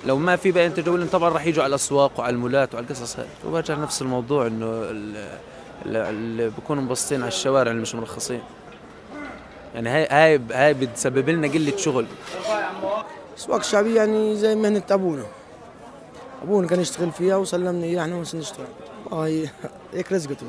لو 0.06 0.18
ما 0.18 0.36
في 0.36 0.52
بيان 0.52 0.74
تجول 0.74 1.10
طبعا 1.10 1.30
راح 1.30 1.46
يجوا 1.46 1.64
على 1.64 1.70
الأسواق 1.70 2.20
وعلى 2.20 2.34
المولات 2.34 2.74
وعلى 2.74 2.86
القصص 2.86 3.20
هاي. 3.20 3.26
وبرجع 3.48 3.76
نفس 3.76 4.02
الموضوع 4.02 4.48
إنه 4.48 4.66
اللي 5.86 6.50
بيكونوا 6.50 6.84
مبسطين 6.84 7.22
على 7.22 7.28
الشوارع 7.28 7.72
اللي 7.72 7.82
مش 7.82 7.96
مرخصين. 7.96 8.42
يعني 9.76 9.90
هاي 9.90 10.08
هاي 10.12 10.42
هاي 10.52 10.74
بتسبب 10.74 11.30
لنا 11.30 11.48
قلة 11.48 11.78
شغل. 11.78 12.06
الأسواق 13.34 13.60
الشعبية 13.60 13.96
يعني 13.96 14.36
زي 14.36 14.56
مهنه 14.56 14.84
ابونا 14.92 15.24
أبونا 16.44 16.68
كان 16.68 16.80
يشتغل 16.80 17.12
فيها 17.12 17.36
وسلمنا 17.36 17.86
إياها 17.86 18.02
إحنا 18.02 18.22
نشتغل. 18.22 18.68
والله 19.06 19.50
هيك 19.94 20.12
رزقته 20.12 20.46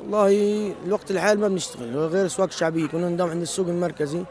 والله 0.00 0.74
الوقت 0.86 1.10
الحالي 1.10 1.40
ما 1.40 1.48
بنشتغل 1.48 1.96
غير 1.96 2.20
الأسواق 2.20 2.48
الشعبية. 2.48 2.86
كنا 2.86 3.08
نداوم 3.08 3.30
عند 3.30 3.42
السوق 3.42 3.68
المركزي 3.68 4.24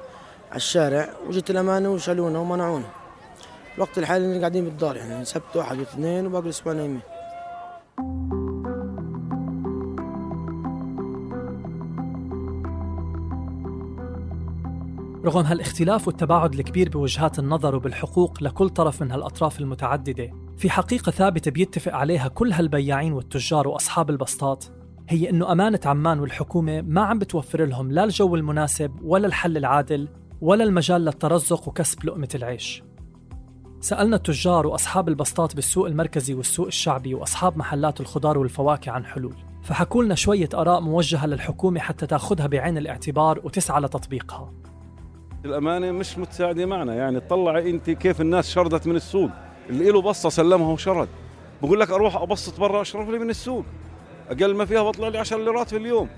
على 0.50 0.55
الشارع 0.55 1.09
وجت 1.27 1.50
الأمانة 1.50 1.89
وشالونا 1.91 2.39
ومنعونا. 2.39 2.85
الوقت 3.75 3.98
الحالي 3.98 4.39
قاعدين 4.39 4.65
بالدار 4.65 4.96
يعني 4.96 5.25
سبت 5.25 5.55
واحد 5.55 5.79
واثنين 5.79 6.25
وباقي 6.25 6.46
الأسبوع 6.46 6.74
نايمين 6.74 7.01
رغم 15.25 15.46
هالاختلاف 15.46 16.08
والتباعد 16.08 16.53
الكبير 16.53 16.89
بوجهات 16.89 17.39
النظر 17.39 17.75
وبالحقوق 17.75 18.44
لكل 18.44 18.70
طرف 18.70 19.01
من 19.01 19.12
هالأطراف 19.12 19.60
المتعددة 19.60 20.32
في 20.58 20.70
حقيقة 20.70 21.12
ثابتة 21.12 21.51
بيتفق 21.51 21.94
عليها 21.94 22.27
كل 22.27 22.51
هالبياعين 22.51 23.13
والتجار 23.13 23.67
وأصحاب 23.67 24.10
البسطات. 24.10 24.65
هي 25.10 25.29
أنه 25.29 25.51
أمانة 25.51 25.79
عمان 25.86 26.20
والحكومة 26.20 26.82
ما 26.82 27.01
عم 27.01 27.20
بتوفر 27.20 27.65
لهم 27.65 27.91
لا 27.91 28.03
الجو 28.03 28.36
المناسب 28.36 28.91
ولا 29.03 29.27
الحل 29.27 29.58
العادل 29.58 30.08
ولا 30.41 30.63
المجال 30.63 31.05
للترزق 31.05 31.67
وكسب 31.67 32.05
لقمة 32.05 32.29
العيش. 32.36 32.84
سألنا 33.86 34.15
التجار 34.15 34.68
وأصحاب 34.68 35.08
البسطات 35.08 35.56
بالسوق 35.56 35.88
المركزي 35.88 36.34
والسوق 36.34 36.65
الشعبي 36.65 37.13
وأصحاب 37.13 37.58
محلات 37.58 38.01
الخضار 38.01 38.38
والفواكه 38.38 38.92
عن 38.92 39.06
حلول. 39.06 39.36
فحكوا 39.63 40.04
لنا 40.04 40.15
شوية 40.15 40.50
آراء 40.54 40.82
موجهة 40.82 41.25
للحكومة 41.25 41.80
حتى 41.80 42.08
تأخذها 42.08 42.48
بعين 42.48 42.77
الاعتبار 42.77 43.42
وتسعى 43.44 43.82
لتطبيقها. 43.82 44.54
الأمانة 45.46 45.92
مش 45.92 46.18
متساعدة 46.18 46.65
معنا. 46.65 46.96
يعني 46.96 47.20
تطلع 47.20 47.60
أنت 47.60 47.89
كيف 47.89 48.22
الناس 48.22 48.50
شردت 48.50 48.88
من 48.88 48.96
السوق. 48.96 49.30
اللي 49.70 49.92
له 49.92 50.01
بصة 50.01 50.30
سلمها 50.30 50.74
وشرد. 50.74 51.08
بقول 51.62 51.80
لك 51.80 51.92
أروح 51.92 52.15
أبسط 52.15 52.60
برا 52.60 52.82
أشرف 52.82 53.10
لي 53.10 53.20
من 53.20 53.30
السوق. 53.30 53.65
أقل 54.30 54.56
ما 54.56 54.65
فيها 54.65 54.84
بطلع 54.84 55.08
لي 55.08 55.18
10 55.18 55.38
ليرات 55.38 55.70
في 55.70 55.77
اليوم. 55.77 56.10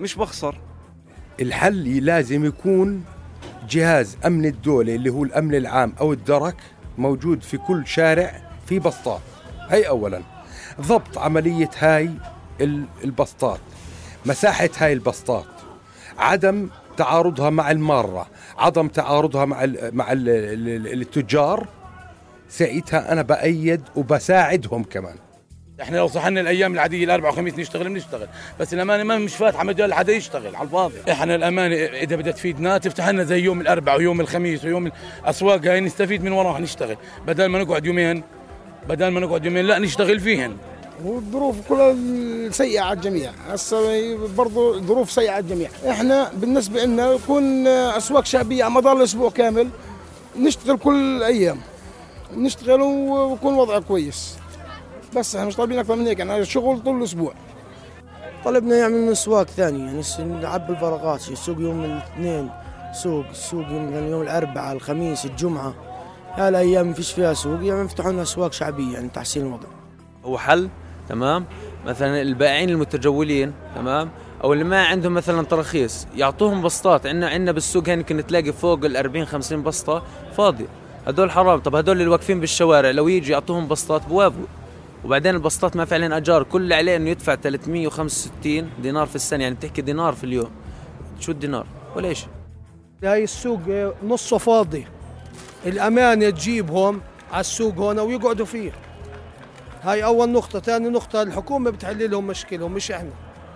مش 0.00 0.16
بخسر. 0.16 0.56
الحل 1.40 2.04
لازم 2.04 2.44
يكون 2.44 3.04
جهاز 3.70 4.16
أمن 4.26 4.46
الدولة 4.46 4.94
اللي 4.94 5.10
هو 5.10 5.24
الأمن 5.24 5.54
العام 5.54 5.92
أو 6.00 6.12
الدرك 6.12 6.56
موجود 6.98 7.42
في 7.42 7.58
كل 7.58 7.86
شارع 7.86 8.42
في 8.66 8.78
بسطات. 8.78 9.20
هي 9.68 9.88
اولا. 9.88 10.22
ضبط 10.80 11.18
عملية 11.18 11.70
هاي 11.78 12.10
البسطات. 13.04 13.60
مساحة 14.26 14.70
هاي 14.78 14.92
البسطات. 14.92 15.46
عدم 16.18 16.68
تعارضها 16.96 17.50
مع 17.50 17.70
المارة. 17.70 18.26
عدم 18.58 18.88
تعارضها 18.88 19.44
مع 19.44 19.64
ال 19.64 19.96
مع 19.96 20.12
ال 20.12 21.02
التجار. 21.02 21.68
ساعتها 22.48 23.12
أنا 23.12 23.22
بأيد 23.22 23.82
وبساعدهم 23.96 24.84
كمان. 24.84 25.16
إحنا 25.82 25.96
لو 25.96 26.08
صحنا 26.08 26.40
الأيام 26.40 26.72
العادية 26.74 27.04
الاربع 27.04 27.28
والخميس 27.28 27.58
نشتغل 27.58 27.88
بنشتغل 27.88 28.28
بس 28.60 28.74
الأمانة 28.74 29.02
ما 29.02 29.18
مش 29.18 29.36
فاتحة 29.36 29.64
مجال 29.64 29.94
حدا 29.94 30.12
يشتغل 30.12 30.56
على 30.56 30.64
الفاضي. 30.64 30.94
إحنا 31.10 31.34
الأمانة 31.34 31.74
إذا 31.76 32.16
بدها 32.16 32.32
تفيدنا 32.32 32.78
تفتح 32.78 33.08
لنا 33.08 33.24
زي 33.24 33.40
يوم 33.40 33.60
الاربع 33.60 33.94
ويوم 33.94 34.20
الخميس 34.20 34.64
ويوم 34.64 34.92
الأسواق 35.22 35.66
هاي 35.66 35.80
نستفيد 35.80 36.24
من 36.24 36.32
وراها 36.32 36.60
نشتغل 36.60 36.96
بدل 37.26 37.46
ما 37.46 37.58
نقعد 37.58 37.86
يومين 37.86 38.22
بدل 38.88 39.08
ما 39.08 39.20
نقعد 39.20 39.44
يومين 39.44 39.64
لا 39.64 39.78
نشتغل 39.78 40.20
فيهن. 40.20 40.56
والظروف 41.04 41.56
كلها 41.68 41.96
سيئة 42.50 42.80
على 42.80 42.96
الجميع 42.96 43.30
هسه 43.48 44.16
برضه 44.26 44.80
ظروف 44.80 45.10
سيئة 45.10 45.30
على 45.30 45.44
الجميع. 45.44 45.70
إحنا 45.88 46.30
بالنسبة 46.34 46.84
لنا 46.84 47.12
يكون 47.12 47.66
أسواق 47.66 48.26
شعبية 48.26 48.64
على 48.64 48.74
مدار 48.74 48.96
الأسبوع 48.96 49.30
كامل 49.30 49.68
نشتغل 50.38 50.78
كل 50.78 51.16
الأيام 51.16 51.60
نشتغل 52.36 52.82
ويكون 52.82 53.54
وضع 53.54 53.78
كويس. 53.78 54.36
بس 55.16 55.36
إحنا 55.36 55.46
مش 55.48 55.56
طالبين 55.56 55.78
أكثر 55.78 55.96
من 55.96 56.06
هيك 56.06 56.18
يعني 56.18 56.44
شغل 56.44 56.80
طول 56.80 56.98
الأسبوع. 56.98 57.32
طلبنا 58.44 58.76
يعمل 58.76 59.12
اسواق 59.12 59.46
ثانية 59.46 59.84
يعني 59.84 60.02
نعبي 60.42 60.72
الفراغات 60.72 61.20
سوق 61.20 61.60
يوم 61.60 61.84
الاثنين 61.84 62.50
سوق 62.92 63.24
السوق 63.30 63.66
يوم, 63.70 63.94
يوم 64.10 64.22
الأربعاء 64.22 64.76
الخميس 64.76 65.24
الجمعة. 65.24 65.74
هالايام 66.34 66.86
ما 66.86 66.92
فيش 66.92 67.12
فيها 67.12 67.34
سوق 67.34 67.64
يعني 67.64 67.84
يفتحوا 67.84 68.12
لنا 68.12 68.22
أسواق 68.22 68.52
شعبية 68.52 68.94
يعني 68.94 69.08
تحسين 69.08 69.46
الوضع. 69.46 69.68
هو 70.24 70.38
حل 70.38 70.68
تمام؟ 71.08 71.44
مثلا 71.86 72.22
البائعين 72.22 72.70
المتجولين 72.70 73.52
تمام؟ 73.74 74.10
أو 74.44 74.52
اللي 74.52 74.64
ما 74.64 74.84
عندهم 74.84 75.14
مثلا 75.14 75.42
تراخيص 75.42 76.06
يعطوهم 76.16 76.62
بسطات. 76.62 77.06
عندنا 77.06 77.28
عندنا 77.28 77.52
بالسوق 77.52 77.88
هنا 77.88 78.02
كنت 78.02 78.20
تلاقي 78.28 78.52
فوق 78.52 78.84
ال 78.84 78.96
40 78.96 79.24
50 79.26 79.62
بسطة 79.62 80.02
فاضية. 80.36 80.66
هدول 81.06 81.30
حرام. 81.30 81.60
طب 81.60 81.74
هدول 81.74 81.96
اللي 82.00 82.10
واقفين 82.10 82.40
بالشوارع 82.40 82.90
لو 82.90 83.08
يجي 83.08 83.32
يعطوهم 83.32 83.68
بسطات 83.68 84.06
بوافقوا 84.08 84.46
وبعدين 85.04 85.34
البسطات 85.34 85.76
ما 85.76 85.84
فعلا 85.84 86.16
أجار. 86.16 86.42
كل 86.42 86.62
اللي 86.62 86.74
عليه 86.74 86.96
إنه 86.96 87.10
يدفع 87.10 87.34
365 87.34 88.70
دينار 88.82 89.06
في 89.06 89.16
السنة 89.16 89.42
يعني 89.42 89.54
بتحكي 89.54 89.82
دينار 89.82 90.14
في 90.14 90.24
اليوم. 90.24 90.50
شو 91.20 91.32
الدينار؟ 91.32 91.66
ولا 91.96 92.12
شيء 92.12 92.28
هاي 93.04 93.24
السوق 93.24 93.60
نصه 94.06 94.38
فاضي. 94.38 94.86
الامانه 95.66 96.30
تجيبهم 96.30 97.00
على 97.32 97.40
السوق 97.40 97.74
هون 97.74 97.98
ويقعدوا 97.98 98.46
فيه. 98.46 98.72
هاي 99.82 100.04
أول 100.04 100.28
نقطة. 100.28 100.60
ثاني 100.60 100.88
نقطة 100.88 101.22
الحكومة 101.22 101.70
بتحل 101.70 102.10
لهم 102.10 102.26
مشكلهم 102.26 102.72
مش 102.72 102.90
إحنا. 102.90 103.10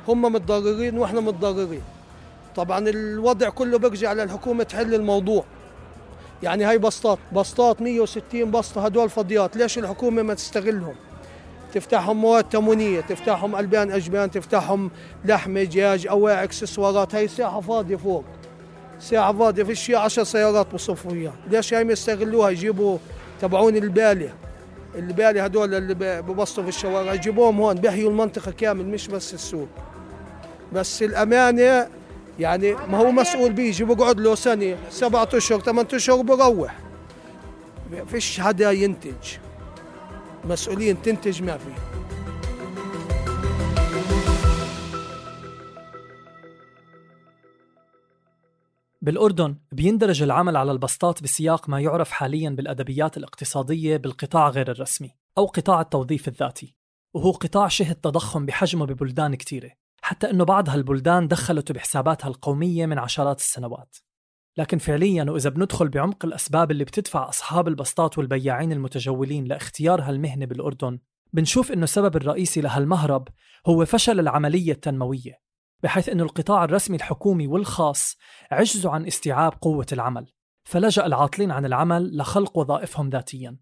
هم 0.09 0.23
متضررين 0.23 0.99
وإحنا 0.99 1.21
متضررين. 1.21 1.83
طبعا 2.57 2.89
الوضع 2.89 3.49
كله 3.49 3.79
بيرجع 3.79 4.13
للحكومه 4.13 4.65
تحل 4.65 4.95
الموضوع. 4.95 5.45
يعني 6.43 6.65
هاي 6.65 6.79
بسطات 6.79 7.19
بسطات 7.33 7.83
160 7.83 8.51
بسطة 8.51 8.85
هدول 8.85 9.11
فضيات. 9.11 9.57
ليش 9.57 9.79
الحكومة 9.79 10.23
ما 10.23 10.35
تستغلهم؟ 10.35 10.95
تفتحهم 11.75 12.17
مواد 12.17 12.45
تموينية 12.45 13.01
تفتحهم 13.01 13.57
ألبان 13.57 13.91
أجبان 13.91 14.31
تفتحهم 14.31 14.91
لحمه 15.25 15.63
دجاج 15.63 16.07
أواعي 16.07 16.45
إكسسوارات 16.45 17.15
هاي 17.15 17.29
ساحة 17.29 17.61
فاضية 17.61 17.97
فوق. 17.97 18.25
ساعة 19.01 19.33
فاضية 19.33 19.63
في 19.63 19.75
شيء 19.75 19.97
10 19.97 20.25
سيارات 20.25 20.75
بصفوا 20.75 21.13
اياها، 21.13 21.33
ليش 21.51 21.75
هاي 21.75 21.85
ما 21.85 21.93
يستغلوها؟ 21.93 22.51
يجيبوا 22.51 22.99
تبعون 23.41 23.77
البالية. 23.77 24.35
اللي 24.95 25.13
بالي 25.13 25.41
هدول 25.41 25.75
اللي 25.75 26.23
ببسطوا 26.23 26.63
في 26.63 26.69
الشوارع. 26.69 27.15
جيبوهم 27.15 27.61
هون 27.61 27.75
بيحيوا 27.75 28.11
المنطقة 28.11 28.51
كامل 28.51 28.87
مش 28.87 29.09
بس 29.09 29.35
السوق. 29.35 29.69
بس 30.73 31.03
الأمانة 31.03 31.89
يعني 32.39 32.75
ما 32.75 32.99
هو 32.99 33.13
مسؤول 33.13 33.53
بيجي 33.53 33.85
بقعد 33.85 34.21
له 34.21 34.35
سنة 34.35 34.77
سبعة 34.91 35.29
أشهر 35.35 35.61
ثمانية 35.61 35.89
أشهر 35.95 36.23
بروح 36.23 36.79
فيش 38.07 38.41
حدا 38.41 38.71
ينتج. 38.71 39.37
مسؤولين 40.45 41.03
تنتج 41.03 41.43
ما 41.43 41.59
في 41.59 41.71
بالأردن 49.03 49.57
بيندرج 49.73 50.23
العمل 50.23 50.57
على 50.57 50.73
البسطات 50.73 51.23
بسياق 51.23 51.69
ما 51.69 51.81
يعرف 51.81 52.11
حاليا 52.11 52.51
بالأدبيات 52.51 53.17
الاقتصادية 53.17 53.97
بالقطاع 53.97 54.49
غير 54.49 54.71
الرسمي 54.71 55.11
أو 55.39 55.47
قطاع 55.47 55.81
التوظيف 55.81 56.29
الذاتي 56.29 56.77
وهو 57.15 57.31
قطاع 57.31 57.69
شهد 57.69 57.95
تضخم 57.95 58.47
بحجمه 58.47 58.87
ببلدان 58.87 59.35
كتيرة 59.35 59.71
حتى 60.03 60.31
أنه 60.31 60.45
بعض 60.45 60.69
هالبلدان 60.69 61.29
دخلته 61.29 61.75
بحساباتها 61.75 62.29
القومية 62.29 62.87
من 62.87 62.99
عشرات 62.99 63.39
السنوات. 63.39 63.97
لكن 64.57 64.79
فعليا 64.79 65.25
وإذا 65.31 65.51
بندخل 65.51 65.89
بعمق 65.89 66.25
الأسباب 66.25 66.71
اللي 66.71 66.85
بتدفع 66.85 67.29
أصحاب 67.29 67.69
البسطات 67.69 68.19
والبياعين 68.19 68.73
المتجولين 68.73 69.45
لاختيار 69.45 70.01
هالمهنة 70.01 70.47
بالأردن 70.47 70.99
بنشوف 71.33 71.73
أنه 71.73 71.85
السبب 71.85 72.17
الرئيسي 72.17 72.61
لهالمهرب 72.61 73.29
هو 73.67 73.85
فشل 73.85 74.21
العملية 74.21 74.73
التنموية 74.73 75.41
بحيث 75.83 76.09
أنه 76.09 76.23
القطاع 76.23 76.65
الرسمي 76.65 76.97
الحكومي 76.97 77.47
والخاص 77.47 78.17
عجزوا 78.51 78.91
عن 78.91 79.07
استيعاب 79.07 79.53
قوة 79.61 79.87
العمل 79.93 80.33
فلجأ 80.65 81.07
العاطلين 81.07 81.51
عن 81.51 81.65
العمل 81.65 82.17
لخلق 82.17 82.59
وظائفهم 82.59 83.11
ذاتيا 83.11 83.57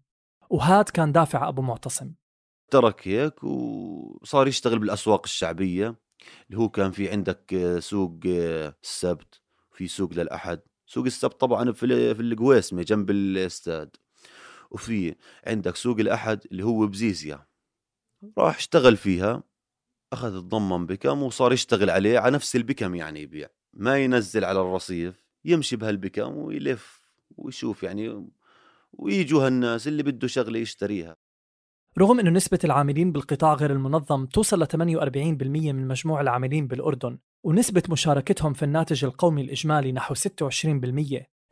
وهاد 0.49 0.89
كان 0.89 1.11
دافع 1.11 1.47
أبو 1.47 1.61
معتصم. 1.61 2.13
ترك 2.71 3.07
هيك 3.07 3.43
وصار 3.43 4.47
يشتغل 4.47 4.79
بالأسواق 4.79 5.21
الشعبية 5.23 5.95
اللي 6.47 6.57
هو 6.61 6.69
كان 6.69 6.91
في 6.91 7.09
عندك 7.09 7.75
سوق 7.79 8.19
السبت 8.25 9.41
في 9.71 9.87
سوق 9.87 10.13
للأحد. 10.13 10.61
سوق 10.93 11.05
السبت 11.05 11.41
طبعا 11.41 11.71
في 11.71 12.15
في 12.15 12.21
القويسمة 12.21 12.83
جنب 12.83 13.09
الاستاد. 13.09 13.95
وفي 14.71 15.15
عندك 15.47 15.75
سوق 15.75 15.99
الأحد 15.99 16.39
اللي 16.51 16.63
هو 16.63 16.87
بزيزيا. 16.87 17.45
راح 18.37 18.57
اشتغل 18.57 18.97
فيها 18.97 19.43
أخذ 20.13 20.35
الضمن 20.35 20.85
بكم 20.85 21.23
وصار 21.23 21.53
يشتغل 21.53 21.89
عليه 21.89 22.19
على 22.19 22.35
نفس 22.35 22.55
البكم 22.55 22.95
يعني 22.95 23.21
يبيع. 23.21 23.47
ما 23.73 23.97
ينزل 23.97 24.45
على 24.45 24.61
الرصيف 24.61 25.23
يمشي 25.45 25.75
بهالبكم 25.75 26.37
ويلف 26.37 27.01
ويشوف 27.37 27.83
يعني 27.83 28.27
ويجوا 28.93 29.45
هالناس 29.45 29.87
اللي 29.87 30.03
بده 30.03 30.27
شغلة 30.27 30.59
يشتريها. 30.59 31.15
رغم 31.99 32.19
أنه 32.19 32.29
نسبة 32.29 32.59
العاملين 32.63 33.11
بالقطاع 33.11 33.53
غير 33.53 33.71
المنظم 33.71 34.25
توصل 34.25 34.63
ل 34.63 34.67
48% 34.67 35.73
من 35.73 35.87
مجموع 35.87 36.21
العاملين 36.21 36.67
بالأردن 36.67 37.17
ونسبة 37.45 37.83
مشاركتهم 37.89 38.53
في 38.53 38.65
الناتج 38.65 39.05
القومي 39.05 39.41
الإجمالي 39.41 39.91
نحو 39.91 40.15
26% 40.15 40.17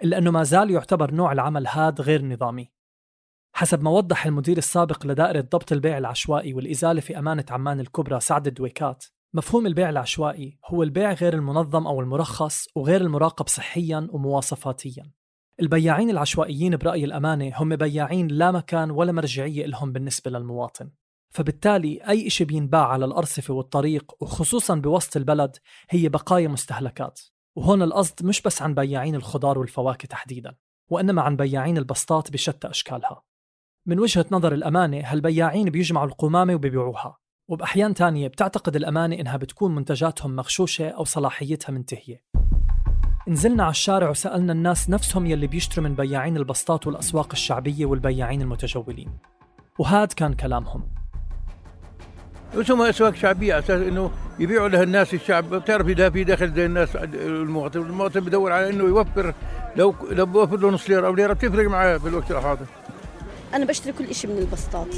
إلا 0.04 0.18
أنه 0.18 0.32
ما 0.32 0.44
زال 0.44 0.72
يعتبر 0.72 1.14
نوع 1.14 1.32
العمل 1.32 1.68
هاد 1.68 2.02
غير 2.02 2.26
نظامي. 2.26 2.72
حسب 3.54 3.84
ما 3.84 3.92
وضح 3.92 4.26
المدير 4.26 4.58
السابق 4.58 5.06
لدائرة 5.06 5.42
ضبط 5.42 5.72
البيع 5.72 5.98
العشوائي 5.98 6.54
والإزالة 6.54 7.02
في 7.02 7.20
أمانة 7.20 7.46
عمان 7.50 7.80
الكبرى 7.80 8.20
سعد 8.20 8.48
الدويكات 8.48 9.06
مفهوم 9.34 9.68
البيع 9.68 9.90
العشوائي 9.90 10.58
هو 10.66 10.84
البيع 10.84 11.14
غير 11.14 11.34
المنظم 11.34 11.88
أو 11.88 12.02
المرخص 12.02 12.68
وغير 12.76 13.02
المراقب 13.02 13.48
صحيا 13.48 14.08
ومواصفاتيا. 14.12 15.12
البياعين 15.62 16.10
العشوائيين 16.10 16.78
برأي 16.78 17.06
الأمانة 17.06 17.52
هم 17.56 17.76
بياعين 17.76 18.28
لا 18.28 18.52
مكان 18.52 18.92
ولا 18.92 19.12
مرجعية 19.12 19.66
لهم 19.66 19.92
بالنسبة 19.92 20.32
للمواطن. 20.32 20.92
فبالتالي 21.32 22.08
أي 22.10 22.28
إشي 22.28 22.46
بينباع 22.46 22.88
على 22.88 23.06
الأرصفة 23.06 23.54
والطريق 23.54 24.12
وخصوصا 24.20 24.76
بوسط 24.76 25.18
البلد 25.18 25.58
هي 25.90 26.10
بقايا 26.10 26.48
مستهلكات. 26.48 27.20
وهون 27.56 27.82
القصد 27.82 28.26
مش 28.26 28.42
بس 28.42 28.62
عن 28.62 28.74
بياعين 28.74 29.16
الخضار 29.16 29.60
والفواكه 29.60 30.08
تحديدا 30.08 30.56
وإنما 30.90 31.22
عن 31.22 31.36
بياعين 31.36 31.78
البسطات 31.78 32.32
بشتى 32.32 32.70
أشكالها. 32.70 33.24
من 33.86 34.00
وجهة 34.00 34.26
نظر 34.32 34.54
الأمانة 34.54 35.02
هالبياعين 35.06 35.70
بيجمعوا 35.70 36.08
القمامة 36.08 36.56
وبيبيعوها. 36.56 37.18
وبأحيان 37.50 37.94
تانية 37.94 38.28
بتعتقد 38.28 38.76
الأمانة 38.76 39.16
إنها 39.16 39.38
بتكون 39.38 39.76
منتجاتهم 39.76 40.36
مغشوشة 40.36 40.90
أو 40.90 41.04
صلاحيتها 41.04 41.74
منتهية. 41.74 42.24
نزلنا 43.28 43.64
على 43.64 43.72
الشارع 43.72 44.10
وسألنا 44.10 44.54
الناس 44.54 44.90
نفسهم 44.90 45.26
يلي 45.26 45.48
بيشتروا 45.48 45.88
من 45.88 45.96
بياعين 45.96 46.38
البسطات 46.38 46.88
والأسواق 46.88 47.30
الشعبية 47.32 47.86
والبياعين 47.86 48.42
المتجولين. 48.42 49.18
وهاد 49.80 50.14
كان 50.14 50.34
كلامهم. 50.34 51.01
اسمها 52.56 52.90
أسواق 52.90 53.16
شعبية 53.16 53.54
على 53.54 53.64
أساس 53.64 53.82
إنه 53.82 54.12
يبيعوا 54.40 54.70
لها 54.70 54.84
الناس 54.84 55.14
الشعب. 55.14 55.50
بتعرف 55.50 55.88
إذا 55.88 56.10
في 56.10 56.24
دخل 56.24 56.54
زي 56.54 56.66
الناس 56.66 56.96
المواطن 56.96 57.80
المواطن 57.80 58.20
بدور 58.20 58.52
على 58.52 58.70
إنه 58.70 58.84
يوفر 58.84 59.34
لو 59.76 59.96
لو 60.12 60.26
بوفر 60.26 60.58
له 60.58 60.70
نص 60.70 60.90
ليرة 60.90 61.08
أو 61.08 61.16
ليرة 61.16 61.34
بتفرق 61.34 61.70
معاه 61.70 61.98
بالوقت 61.98 62.32
الحاضر. 62.32 62.66
أنا 63.54 63.66
بشتري 63.66 63.94
كل 63.94 64.06
إشي 64.06 64.28
من 64.28 64.38
البسطات 64.38 64.96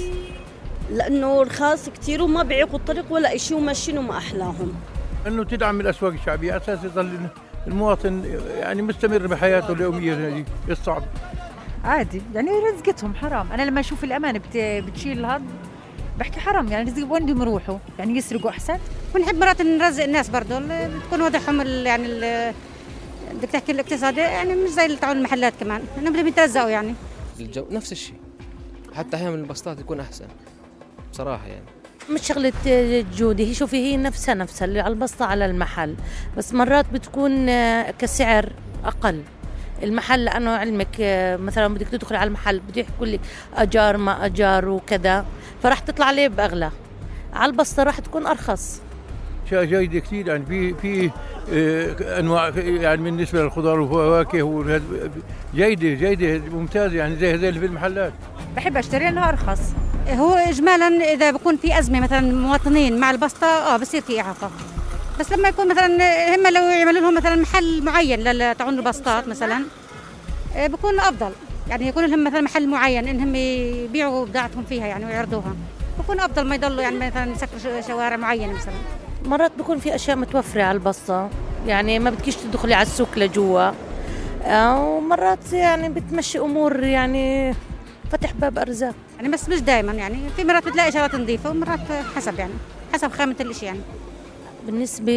لأنه 0.92 1.42
رخاص 1.42 1.89
كتير 1.89 2.22
وما 2.22 2.44
بيعيقوا 2.44 2.80
الطريق 2.80 3.06
ولا 3.10 3.36
إشي 3.36 3.54
وماشيين 3.54 3.98
وما 3.98 4.18
أحلاهم. 4.18 4.74
إنه 5.28 5.44
تدعم 5.44 5.82
الأسواق 5.82 6.13
الشعبية 6.13 6.52
على 6.52 6.62
أساس 6.62 6.84
يظل 6.84 7.10
المواطن 7.68 8.24
يعني 8.60 8.82
مستمر 8.82 9.28
بحياته 9.28 9.74
اليومية 9.74 10.13
هذه 10.13 10.46
الصعب 10.70 11.04
عادي 11.84 12.22
يعني 12.36 12.50
رزقتهم 12.74 13.16
حرام. 13.16 13.52
أنا 13.52 13.62
لما 13.62 13.80
أشوف 13.80 14.04
الأمانة 14.04 14.39
بت... 14.39 14.58
بتشيل 14.58 15.26
هذا 15.26 15.42
بحكي 16.19 16.39
حرام 16.39 16.67
يعني 16.67 16.91
رزق 16.91 17.12
وين 17.12 17.26
بدهم 17.26 17.41
يروحوا؟ 17.41 17.78
يعني 17.99 18.17
يسرقوا 18.17 18.49
أحسن؟ 18.49 18.78
ونحب 19.15 19.36
مرات 19.36 19.62
نرزق 19.62 20.04
الناس 20.04 20.30
برضه 20.30 20.58
اللي 20.58 20.89
بتكون 20.99 21.21
وضعهم 21.21 21.62
يعني 21.62 22.08
بدك 23.34 23.49
تحكي 23.54 23.71
الاقتصادي 23.71 24.19
يعني 24.19 24.56
مش 24.56 24.69
زي 24.69 24.86
اللي 24.86 24.97
تاعون 24.97 25.17
المحلات 25.17 25.54
كمان 25.60 25.82
انهم 25.97 26.13
بدهم 26.13 26.28
يترزقوا 26.28 26.69
يعني. 26.69 26.93
الجو 27.39 27.65
نفس 27.71 27.91
الشيء. 27.91 28.15
حتى 28.93 29.17
أحيانا 29.17 29.36
البسطات 29.36 29.80
يكون 29.80 29.99
أحسن 29.99 30.26
بصراحة 31.12 31.47
يعني. 31.47 31.65
مش 32.10 32.21
شغلة 32.28 32.54
جودة 33.17 33.43
هي 33.43 33.54
شوفي 33.54 33.78
هي 33.78 33.97
نفسها 33.97 34.36
نفسها 34.36 34.65
اللي 34.65 34.80
على 34.80 34.93
البسطة 34.93 35.26
على 35.26 35.45
المحل. 35.45 35.95
بس 36.38 36.54
مرات 36.54 36.86
بتكون 36.93 37.49
آه، 37.49 37.91
كسعر 37.91 38.49
أقل. 38.86 39.21
المحل 39.84 40.26
لأنه 40.26 40.52
علمك 40.52 40.88
آه، 41.00 41.38
مثلا 41.38 41.74
بدك 41.74 41.88
تدخل 41.88 42.15
على 42.15 42.28
المحل 42.28 42.60
بده 42.60 42.82
يحكوا 42.82 43.06
لك 43.06 43.19
أجار 43.56 43.98
ما 43.98 44.26
أجار 44.26 44.69
وكذا 44.69 45.26
فراح 45.63 45.80
تطلع 45.80 46.06
عليه 46.06 46.28
بأغلى. 46.28 46.72
على 47.34 47.52
البسطة 47.52 47.84
راح 47.84 48.00
تكون 48.00 48.28
أرخص. 48.28 48.82
اشياء 49.48 49.63
جيده 49.63 50.00
كثير 50.00 50.28
يعني 50.28 50.46
في 50.46 50.74
في 50.74 51.12
آه، 51.54 52.19
أنواع 52.19 52.50
يعني 52.58 53.02
بالنسبة 53.04 53.43
للخضار 53.43 53.80
والفواكه 53.80 54.82
جيده 55.56 55.89
جيده 56.10 56.41
ممتازة 56.56 56.96
يعني 56.98 57.15
زي 57.15 57.38
زي 57.38 57.50
اللي 57.50 57.60
في 57.60 57.65
المحلات. 57.65 58.13
بحب 58.56 58.78
أشتري 58.78 59.04
لأنه 59.06 59.30
أرخص. 59.30 59.60
هو 60.10 60.34
اجمالا 60.34 61.13
إذا 61.13 61.32
بكون 61.32 61.58
في 61.58 61.80
أزمة 61.80 62.00
مثلا 62.00 62.22
مواطنين 62.22 63.00
مع 63.00 63.12
البسطة 63.12 63.48
آه 63.48 63.78
بصير 63.78 64.02
في 64.02 64.22
إعاقة. 64.22 64.52
بس 65.19 65.32
لما 65.32 65.49
يكون 65.49 65.67
مثلا 65.67 65.88
هم 66.36 66.47
لو 66.47 66.63
يعملوا 66.63 67.02
لهم 67.02 67.15
مثلا 67.15 67.36
محل 67.36 67.84
معين 67.84 68.23
تاعون 68.58 68.78
البسطات 68.80 69.28
مثلا 69.28 69.63
آه، 70.56 70.67
بكون 70.67 70.99
أفضل. 70.99 71.32
يعني 71.69 71.88
يكون 71.88 72.06
لهم 72.06 72.23
مثلا 72.23 72.41
محل 72.41 72.67
معين 72.67 73.08
انهم 73.08 73.36
يبيعوا 73.36 74.26
بضاعتهم 74.26 74.63
فيها 74.63 74.88
يعني 74.88 75.06
ويعرضوها. 75.06 75.56
بكون 75.99 76.19
أفضل 76.19 76.43
ما 76.47 76.56
يضلوا 76.56 76.82
يعني 76.82 76.97
مثلا 77.08 77.32
يسكروا 77.32 77.82
شوارع 77.82 78.15
معينة 78.15 78.54
مثلا. 78.54 78.73
مرات 79.26 79.52
بكون 79.60 79.80
في 79.80 79.95
أشياء 79.95 80.17
متوفرة 80.17 80.63
على 80.63 80.76
البسطة. 80.76 81.30
يعني 81.67 81.99
ما 81.99 82.10
بدكيش 82.10 82.36
تدخلي 82.36 82.73
على 82.73 82.88
السوق 82.88 83.17
لجوا. 83.17 83.71
آه، 84.45 84.84
ومرات 84.84 85.54
يعني 85.54 85.89
بتمشي 85.89 86.39
أمور 86.39 86.84
يعني 86.84 87.54
فتح 88.12 88.34
باب 88.34 88.60
أرزاق. 88.60 88.95
يعني 89.17 89.30
بس 89.30 89.49
مش 89.49 89.60
دائما 89.62 89.93
يعني. 89.93 90.17
في 90.36 90.43
مرات 90.43 90.65
بتلاقي 90.67 90.91
شغلات 90.91 91.15
نظيفة 91.15 91.49
ومرات 91.49 91.80
حسب 92.15 92.39
يعني 92.39 92.54
حسب 92.93 93.12
خامة 93.12 93.36
الإشي 93.39 93.65
يعني. 93.65 93.80
بالنسبة 94.65 95.13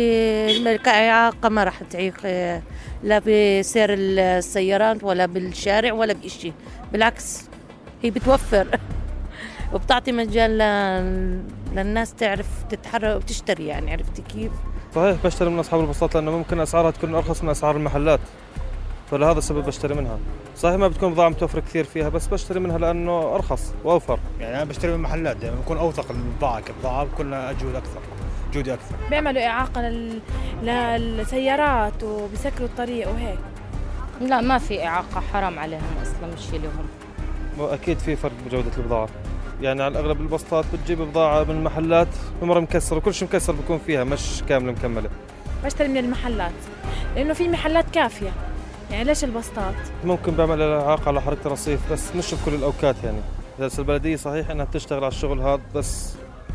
كإعاقة 0.84 1.48
ما 1.48 1.64
راح 1.64 1.82
تعيق 1.90 2.14
آه، 2.24 2.62
لا 3.02 3.18
بسير 3.18 3.88
السيارات 3.92 5.04
ولا 5.04 5.26
بالشارع 5.26 5.92
ولا 5.92 6.12
بإشي. 6.12 6.52
بالعكس 6.92 7.44
هي 8.02 8.10
بتوفر. 8.10 8.66
وبتعطي 9.74 10.12
مجال 10.12 10.58
ل- 10.58 11.42
للناس 11.76 12.14
تعرف 12.14 12.46
تتحرك 12.70 13.16
وتشتري 13.16 13.66
يعني 13.66 13.92
عرفتي 13.92 14.22
كيف؟ 14.22 14.52
صحيح 14.94 15.16
بشتري 15.24 15.50
من 15.50 15.58
أصحاب 15.58 15.80
البساط 15.80 16.14
لأنه 16.14 16.30
ممكن 16.30 16.60
أسعارها 16.60 16.90
تكون 16.90 17.14
أرخص 17.14 17.42
من 17.44 17.48
أسعار 17.50 17.76
المحلات. 17.76 18.20
فلهذا 19.10 19.38
السبب 19.38 19.64
بشتري 19.66 19.94
منها. 19.94 20.18
صحيح 20.56 20.74
ما 20.76 20.88
بتكون 20.88 21.12
بضاعة 21.12 21.28
متوفرة 21.28 21.60
كثير 21.60 21.84
فيها 21.84 22.08
بس 22.08 22.26
بشتري 22.26 22.60
منها 22.60 22.78
لأنه 22.78 23.34
أرخص 23.34 23.72
وأوفر. 23.84 24.18
يعني 24.40 24.56
أنا 24.56 24.64
بشتري 24.64 24.92
من 24.92 24.98
محلات 24.98 25.36
دائما 25.36 25.56
بكون 25.56 25.76
أوثق 25.78 26.10
البضاعة 26.10 26.60
كبضاعة 26.60 27.04
بكون 27.04 27.30
لها 27.30 27.52
جوده 27.52 27.78
أكثر 28.56 28.62
جوده 28.62 28.74
أكثر. 28.74 28.94
بيعملوا 29.10 29.46
إعاقة 29.46 29.82
لل... 29.82 30.20
للسيارات 30.62 32.02
وبيسكروا 32.02 32.68
الطريق 32.68 33.08
وهيك. 33.08 33.38
لا 34.20 34.40
ما 34.40 34.58
في 34.58 34.86
إعاقة 34.86 35.20
حرام 35.32 35.58
عليهم 35.58 35.82
أصلا 36.02 36.34
مش 36.34 36.50
لهم. 36.60 36.86
واكيد 37.58 37.98
في 37.98 38.16
فرق 38.16 38.32
بجودة 38.46 38.70
البضاعة. 38.78 39.08
يعني 39.60 39.82
على 39.82 39.92
الأغلب 39.92 40.20
البسطات 40.20 40.64
بتجيب 40.72 41.02
بضاعة 41.02 41.44
من 41.44 41.50
المحلات 41.50 42.08
بمره 42.42 42.60
مكسره 42.60 42.96
وكل 42.96 43.14
شيء 43.14 43.28
مكسر 43.28 43.52
بيكون 43.52 43.78
فيها 43.78 44.04
مش 44.04 44.42
كاملة 44.48 44.72
مكملة. 44.72 45.10
بشتري 45.64 45.88
من 45.88 45.96
المحلات 45.96 46.52
لأنه 47.16 47.34
في 47.34 47.48
محلات 47.48 47.90
كافية. 47.90 48.32
يعني 48.90 49.04
ليش 49.04 49.24
البسطات؟ 49.24 49.74
ممكن 50.04 50.32
بعمل 50.32 50.62
إعاقة 50.62 51.08
على 51.08 51.20
حركة 51.22 51.46
الرصيف 51.46 51.92
بس 51.92 52.16
مش 52.16 52.34
بكل 52.34 52.54
الأوقات 52.54 52.96
يعني. 53.04 53.18
هسه 53.60 53.80
البلديه 53.80 54.16
صحيح 54.16 54.50
إنها 54.50 54.64
بتشتغل 54.64 55.04
على 55.04 55.08
الشغل 55.08 55.40
هذا 55.40 55.60
بس 55.74 56.14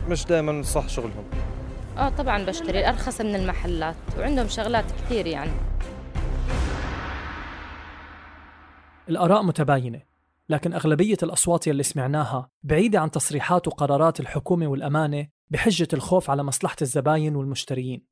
مش 0.09 0.25
دائما 0.25 0.63
صح 0.63 0.89
شغلهم. 0.89 1.23
آه 1.97 2.09
طبعا 2.09 2.45
بشتري 2.45 2.89
ارخص 2.89 3.21
من 3.21 3.35
المحلات 3.35 3.95
وعندهم 4.17 4.47
شغلات 4.47 4.85
كثير 4.91 5.27
يعني. 5.27 5.51
الآراء 9.09 9.43
متباينة 9.43 10.01
لكن 10.49 10.73
أغلبية 10.73 11.17
الأصوات 11.23 11.67
يلي 11.67 11.83
سمعناها 11.83 12.49
بعيدة 12.63 12.99
عن 12.99 13.11
تصريحات 13.11 13.67
وقرارات 13.67 14.19
الحكومة 14.19 14.67
والأمانة 14.67 15.27
بحجة 15.49 15.87
الخوف 15.93 16.29
على 16.29 16.43
مصلحة 16.43 16.75
الزباين 16.81 17.35
والمشترين. 17.35 18.05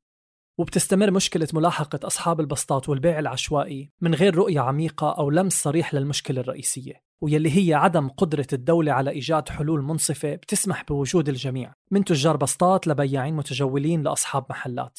وبتستمر 0.58 1.10
مشكلة 1.10 1.48
ملاحقة 1.54 2.06
أصحاب 2.06 2.40
البسطات 2.40 2.88
والبيع 2.88 3.18
العشوائي 3.18 3.92
من 4.00 4.14
غير 4.14 4.34
رؤية 4.34 4.60
عميقة 4.60 5.10
أو 5.18 5.30
لمس 5.30 5.62
صريح 5.62 5.94
للمشكلة 5.94 6.40
الرئيسية. 6.40 7.09
واللي 7.20 7.56
هي 7.56 7.74
عدم 7.74 8.08
قدرة 8.08 8.46
الدولة 8.52 8.92
على 8.92 9.10
إيجاد 9.10 9.48
حلول 9.48 9.82
منصفة 9.82 10.34
بتسمح 10.34 10.84
بوجود 10.84 11.28
الجميع 11.28 11.74
من 11.90 12.04
تجار 12.04 12.36
بسطات 12.36 12.86
لبياعين 12.86 13.34
متجولين 13.34 14.02
لأصحاب 14.02 14.46
محلات. 14.50 14.98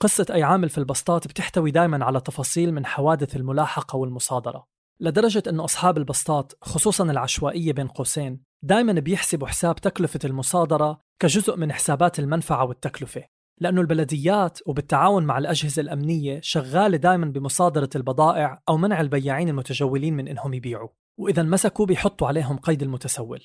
قصة 0.00 0.26
أي 0.30 0.42
عامل 0.42 0.68
في 0.68 0.78
البسطات 0.78 1.26
بتحتوي 1.26 1.70
دائما 1.70 2.04
على 2.04 2.20
تفاصيل 2.20 2.74
من 2.74 2.86
حوادث 2.86 3.36
الملاحقة 3.36 3.96
والمصادرة. 3.96 4.66
لدرجة 5.00 5.42
أنه 5.48 5.64
أصحاب 5.64 5.98
البسطات 5.98 6.52
خصوصا 6.62 7.04
العشوائية 7.04 7.72
بين 7.72 7.88
قوسين 7.88 8.42
دائما 8.62 8.92
بيحسبوا 8.92 9.48
حساب 9.48 9.76
تكلفة 9.76 10.20
المصادرة 10.24 11.00
كجزء 11.18 11.56
من 11.56 11.72
حسابات 11.72 12.18
المنفعة 12.18 12.64
والتكلفة 12.64 13.24
لأنه 13.60 13.80
البلديات 13.80 14.58
وبالتعاون 14.66 15.24
مع 15.24 15.38
الأجهزة 15.38 15.82
الأمنية 15.82 16.40
شغالة 16.42 16.96
دائما 16.96 17.26
بمصادرة 17.26 17.90
البضائع 17.96 18.62
أو 18.68 18.76
منع 18.76 19.00
البياعين 19.00 19.48
المتجولين 19.48 20.16
من 20.16 20.28
إنهم 20.28 20.54
يبيعوا. 20.54 20.88
وإذا 21.16 21.42
مسكوا 21.42 21.86
بيحطوا 21.86 22.28
عليهم 22.28 22.56
قيد 22.56 22.82
المتسول. 22.82 23.44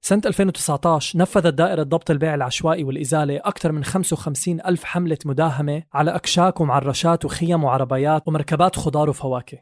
سنة 0.00 0.22
2019 0.26 1.18
نفذت 1.18 1.54
دائرة 1.54 1.82
ضبط 1.82 2.10
البيع 2.10 2.34
العشوائي 2.34 2.84
والإزالة 2.84 3.36
أكثر 3.36 3.72
من 3.72 3.84
55 3.84 4.60
ألف 4.60 4.84
حملة 4.84 5.18
مداهمة 5.24 5.82
على 5.92 6.16
أكشاك 6.16 6.60
ومعرشات 6.60 7.24
وخيم 7.24 7.64
وعربيات 7.64 8.28
ومركبات 8.28 8.76
خضار 8.76 9.10
وفواكه. 9.10 9.58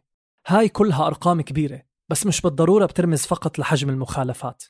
هاي 0.47 0.69
كلها 0.69 1.07
أرقام 1.07 1.41
كبيرة 1.41 1.83
بس 2.09 2.27
مش 2.27 2.41
بالضرورة 2.41 2.87
بترمز 2.87 3.23
فقط 3.23 3.59
لحجم 3.59 3.91
المخالفات. 3.91 4.65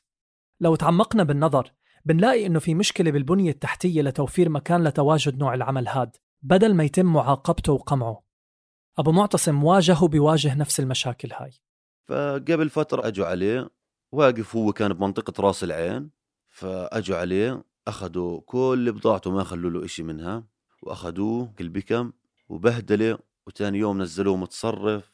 لو 0.59 0.75
تعمقنا 0.75 1.23
بالنظر 1.23 1.71
بنلاقي 2.05 2.45
إنه 2.45 2.59
في 2.59 2.75
مشكلة 2.75 3.11
بالبنية 3.11 3.51
التحتية 3.51 4.01
لتوفير 4.01 4.49
مكان 4.49 4.83
لتواجد 4.83 5.37
نوع 5.37 5.53
العمل 5.53 5.87
هاد 5.87 6.15
بدل 6.41 6.73
ما 6.73 6.83
يتم 6.83 7.05
معاقبته 7.05 7.73
وقمعه. 7.73 8.23
أبو 8.97 9.11
معتصم 9.11 9.63
واجه 9.63 10.03
وبيواجه 10.03 10.55
نفس 10.55 10.79
المشاكل 10.79 11.29
هاي. 11.33 11.51
فقبل 12.05 12.69
فترة 12.69 13.07
أجوا 13.07 13.25
عليه 13.25 13.69
واقف 14.11 14.55
هو 14.55 14.73
كان 14.73 14.93
بمنطقة 14.93 15.41
راس 15.41 15.63
العين 15.63 16.09
فأجوا 16.49 17.17
عليه 17.17 17.63
أخذوا 17.87 18.41
كل 18.45 18.91
بضاعته 18.91 19.31
ما 19.31 19.43
خلوا 19.43 19.71
له 19.71 19.85
إشي 19.85 20.03
منها 20.03 20.47
وأخذوه 20.81 21.53
كل 21.59 21.69
بكم 21.69 22.11
وبهدلة 22.49 23.17
وتاني 23.47 23.77
يوم 23.77 24.01
نزلوه 24.01 24.37
متصرف. 24.37 25.11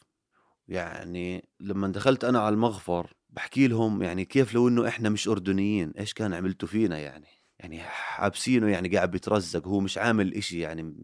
يعني 0.68 1.50
لما 1.60 1.88
دخلت 1.88 2.24
أنا 2.24 2.40
على 2.40 2.54
المغفر 2.54 3.14
بحكي 3.30 3.68
لهم 3.68 4.04
يعني 4.04 4.26
كيف 4.26 4.54
لو 4.54 4.68
إنه 4.68 4.88
إحنا 4.88 5.10
مش 5.10 5.28
أردنيين 5.28 5.92
إيش 6.00 6.14
كان 6.14 6.34
عملتوا 6.34 6.68
فينا 6.68 7.00
يعني؟ 7.00 7.28
يعني 7.60 7.80
حابسينه 7.82 8.68
يعني 8.68 8.90
قاعد 8.90 9.12
بيترزق 9.12 9.68
هو 9.68 9.80
مش 9.80 9.98
عامل 9.98 10.34
إشي 10.34 10.60
يعني 10.60 10.96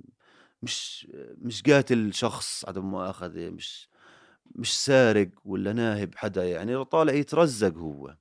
مش 0.61 1.07
مش 1.37 1.63
قاتل 1.63 2.13
شخص 2.13 2.65
عدم 2.65 2.85
مؤاخذة 2.85 3.49
مش 3.49 3.89
مش 4.55 4.85
سارق 4.85 5.29
ولا 5.45 5.73
ناهب 5.73 6.15
حدا 6.15 6.49
يعني 6.49 6.85
طالع 6.85 7.13
يترزق 7.13 7.77
هو. 7.77 8.17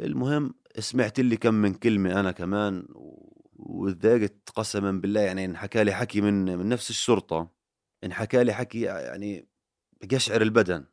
المهم 0.00 0.54
سمعت 0.78 1.20
لي 1.20 1.36
كم 1.36 1.54
من 1.54 1.74
كلمة 1.74 2.20
أنا 2.20 2.32
كمان 2.32 2.86
وتضايقت 3.56 4.50
قسما 4.54 4.92
بالله 4.92 5.20
يعني 5.20 5.44
انحكى 5.44 5.84
لي 5.84 5.92
حكي 5.92 6.20
من 6.20 6.58
من 6.58 6.68
نفس 6.68 6.90
الشرطة. 6.90 7.50
انحكى 8.04 8.44
لي 8.44 8.52
حكي 8.52 8.80
يعني 8.80 9.48
قشعر 10.12 10.42
البدن. 10.42 10.84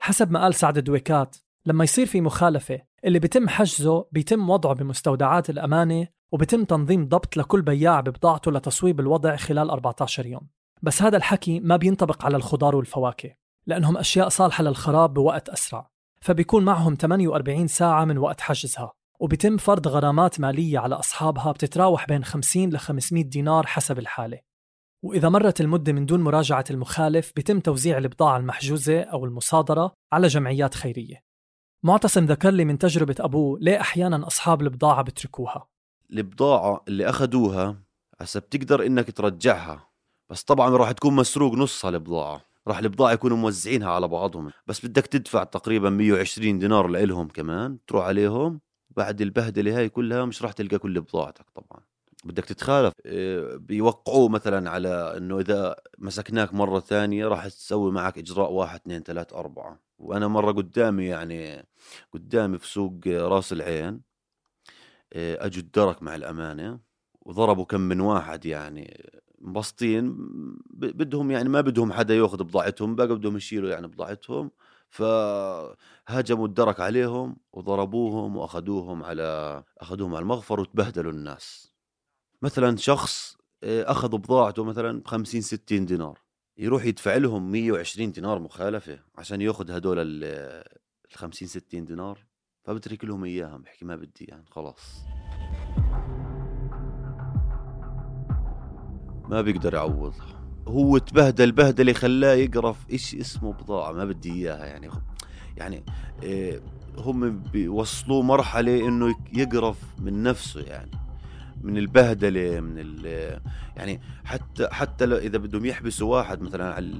حسب 0.00 0.30
ما 0.30 0.42
قال 0.42 0.54
سعد 0.54 0.78
دويكات 0.78 1.36
لما 1.66 1.84
يصير 1.84 2.06
في 2.06 2.20
مخالفة 2.20 2.80
اللي 3.04 3.18
بيتم 3.18 3.48
حجزه 3.48 4.06
بيتم 4.12 4.50
وضعه 4.50 4.74
بمستودعات 4.74 5.50
الأمانة 5.50 6.08
وبيتم 6.32 6.64
تنظيم 6.64 7.08
ضبط 7.08 7.36
لكل 7.36 7.62
بياع 7.62 8.00
ببضاعته 8.00 8.52
لتصويب 8.52 9.00
الوضع 9.00 9.36
خلال 9.36 9.70
14 9.70 10.26
يوم. 10.26 10.48
بس 10.82 11.02
هذا 11.02 11.16
الحكي 11.16 11.60
ما 11.60 11.76
بينطبق 11.76 12.24
على 12.24 12.36
الخضار 12.36 12.76
والفواكه. 12.76 13.43
لأنهم 13.66 13.96
أشياء 13.96 14.28
صالحة 14.28 14.64
للخراب 14.64 15.14
بوقت 15.14 15.48
أسرع. 15.48 15.90
فبيكون 16.20 16.64
معهم 16.64 16.94
48 16.94 17.66
ساعة 17.66 18.04
من 18.04 18.18
وقت 18.18 18.40
حجزها. 18.40 18.92
وبيتم 19.20 19.56
فرض 19.56 19.88
غرامات 19.88 20.40
مالية 20.40 20.78
على 20.78 20.94
أصحابها 20.94 21.52
بتتراوح 21.52 22.06
بين 22.06 22.24
50 22.24 22.70
ل 22.70 22.78
500 22.78 23.24
دينار 23.24 23.66
حسب 23.66 23.98
الحالة. 23.98 24.40
وإذا 25.02 25.28
مرت 25.28 25.60
المدة 25.60 25.92
من 25.92 26.06
دون 26.06 26.20
مراجعة 26.20 26.64
المخالف 26.70 27.32
بيتم 27.36 27.60
توزيع 27.60 27.98
البضاعة 27.98 28.36
المحجوزة 28.36 29.00
أو 29.00 29.24
المصادرة 29.24 29.92
على 30.12 30.26
جمعيات 30.26 30.74
خيرية. 30.74 31.24
معتصم 31.82 32.24
ذكر 32.24 32.50
لي 32.50 32.64
من 32.64 32.78
تجربة 32.78 33.14
أبوه 33.20 33.58
ليه 33.60 33.80
أحيانا 33.80 34.26
أصحاب 34.26 34.62
البضاعة 34.62 35.02
بتركوها؟ 35.02 35.66
البضاعة 36.12 36.84
اللي 36.88 37.08
أخذوها 37.08 37.76
هسا 38.20 38.40
بتقدر 38.40 38.86
إنك 38.86 39.10
ترجعها 39.10 39.88
بس 40.30 40.42
طبعا 40.42 40.76
راح 40.76 40.92
تكون 40.92 41.14
مسروق 41.14 41.54
نصها 41.54 41.90
البضاعة 41.90 42.40
راح 42.68 42.78
البضاعة 42.78 43.12
يكونوا 43.12 43.36
موزعينها 43.36 43.90
على 43.90 44.08
بعضهم. 44.08 44.50
بس 44.66 44.86
بدك 44.86 45.06
تدفع 45.06 45.44
تقريبا 45.44 45.90
120 45.90 46.58
دينار 46.58 46.86
لإلهم 46.86 47.28
كمان 47.28 47.78
تروح 47.86 48.04
عليهم 48.04 48.60
بعد 48.90 49.20
البهدلة 49.20 49.78
هاي 49.78 49.88
كلها 49.88 50.24
مش 50.24 50.42
راح 50.42 50.52
تلقى 50.52 50.78
كل 50.78 51.00
بضاعتك 51.00 51.46
طبعا. 51.54 51.82
بدك 52.24 52.44
تتخالف. 52.44 52.92
إيه، 53.06 53.56
بيوقعوه 53.56 54.28
مثلا 54.28 54.70
على 54.70 55.14
إنه 55.16 55.38
إذا 55.40 55.76
مسكناك 55.98 56.54
مرة 56.54 56.80
ثانية 56.80 57.28
راح 57.28 57.48
تسوي 57.48 57.92
معك 57.92 58.18
إجراء 58.18 58.52
واحد 58.52 58.80
اثنين 58.80 59.02
ثلاث 59.02 59.32
أربعة. 59.32 59.80
وأنا 59.98 60.28
مرة 60.28 60.52
قدامي 60.52 61.04
يعني 61.04 61.66
قدامي 62.12 62.58
في 62.58 62.66
سوق 62.68 63.00
راس 63.06 63.52
العين 63.52 64.00
إيه، 65.12 65.46
اجوا 65.46 65.62
الدرك 65.62 66.02
مع 66.02 66.14
الأمانة 66.14 66.80
وضربوا 67.22 67.64
كم 67.64 67.80
من 67.80 68.00
واحد 68.00 68.46
يعني. 68.46 69.10
مبسطين 69.44 70.16
بدهم 70.70 71.30
يعني 71.30 71.48
ما 71.48 71.60
بدهم 71.60 71.92
حدا 71.92 72.14
ياخذ 72.14 72.44
بضاعتهم 72.44 72.94
بقى 72.94 73.06
بدهم 73.08 73.36
يشيلوا 73.36 73.70
يعني 73.70 73.86
بضاعتهم. 73.86 74.50
فهاجموا 74.88 76.46
الدرك 76.46 76.80
عليهم 76.80 77.36
وضربوهم 77.52 78.36
وأخذوهم 78.36 79.02
على 79.02 79.62
أخذوهم 79.78 80.14
على 80.14 80.22
المغفر 80.22 80.60
وتبهدلوا 80.60 81.12
الناس. 81.12 81.74
مثلا 82.42 82.76
شخص 82.76 83.36
آه، 83.62 83.90
اخذ 83.90 84.08
بضاعته 84.08 84.64
مثلا 84.64 85.00
ب 85.00 85.06
50 85.06 85.40
60 85.40 85.86
دينار 85.86 86.18
يروح 86.58 86.84
يدفع 86.84 87.16
لهم 87.16 87.52
120 87.52 88.12
دينار 88.12 88.38
مخالفة 88.38 88.98
عشان 89.18 89.40
ياخذ 89.40 89.70
هدول 89.70 89.96
ال 90.00 90.64
50 91.12 91.48
60 91.48 91.84
دينار 91.84 92.24
فبترك 92.64 93.04
لهم 93.04 93.24
اياها 93.24 93.56
بحكي 93.56 93.84
ما 93.84 93.96
بدي 93.96 94.24
يعني 94.24 94.44
خلاص. 94.50 95.04
ما 99.34 99.40
بيقدر 99.40 99.74
يعوض 99.74 100.14
هو 100.68 100.98
تبهدل 100.98 101.52
بهدلة 101.52 101.92
خلاه 101.92 102.34
يقرف 102.34 102.76
إيش 102.90 103.14
اسمه 103.14 103.52
بضاعة 103.52 103.92
ما 103.92 104.04
بدي 104.04 104.32
إياها 104.32 104.66
يعني. 104.66 104.90
يعني 105.56 105.84
إيه 106.22 106.60
هم 106.98 107.38
بيوصلوه 107.38 108.22
مرحلة 108.22 108.88
إنه 108.88 109.14
يقرف 109.32 109.76
من 109.98 110.22
نفسه 110.22 110.60
يعني. 110.60 110.90
من 111.62 111.78
البهدلة 111.78 112.60
من 112.60 112.74
ال 112.76 113.06
يعني 113.76 114.00
حتى 114.24 114.68
حتى 114.68 115.04
إذا 115.04 115.38
بدهم 115.38 115.64
يحبسوا 115.64 116.16
واحد 116.16 116.42
مثلا 116.42 116.74
على 116.74 116.92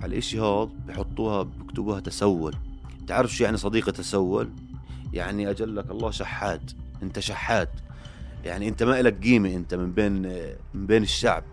على 0.00 0.12
الإشي 0.12 0.40
هذا 0.40 0.68
بحطوها 0.86 1.42
بكتبوها 1.42 2.00
تسول. 2.00 2.54
تعرف 3.06 3.34
شو 3.34 3.44
يعني 3.44 3.56
صديقي 3.56 3.92
تسول؟ 3.92 4.50
يعني 5.12 5.50
أجلك 5.50 5.90
الله 5.90 6.10
شحات 6.10 6.70
أنت 7.02 7.18
شحات. 7.18 7.70
يعني 8.44 8.68
انت 8.68 8.82
ما 8.82 9.02
لك 9.02 9.22
قيمة 9.22 9.54
انت 9.54 9.74
من 9.74 9.92
بين 9.92 10.22
من 10.74 10.86
بين 10.86 11.02
الشعب. 11.02 11.44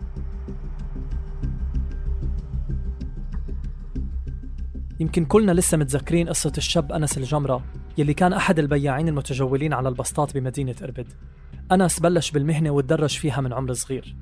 يمكن 5.00 5.24
كلنا 5.24 5.52
لسه 5.52 5.76
متذكرين 5.76 6.28
قصة 6.28 6.52
الشاب 6.58 6.92
أنس 6.92 7.18
الجمرة 7.18 7.64
يلي 7.98 8.14
كان 8.14 8.32
أحد 8.32 8.58
البياعين 8.58 9.08
المتجولين 9.08 9.72
على 9.72 9.88
البسطات 9.88 10.34
بمدينة 10.34 10.74
إربد. 10.82 11.06
أنس 11.72 12.00
بلش 12.00 12.30
بالمهنة 12.30 12.70
وتدرج 12.70 13.18
فيها 13.18 13.40
من 13.40 13.52
عمر 13.52 13.72
صغير. 13.72 14.16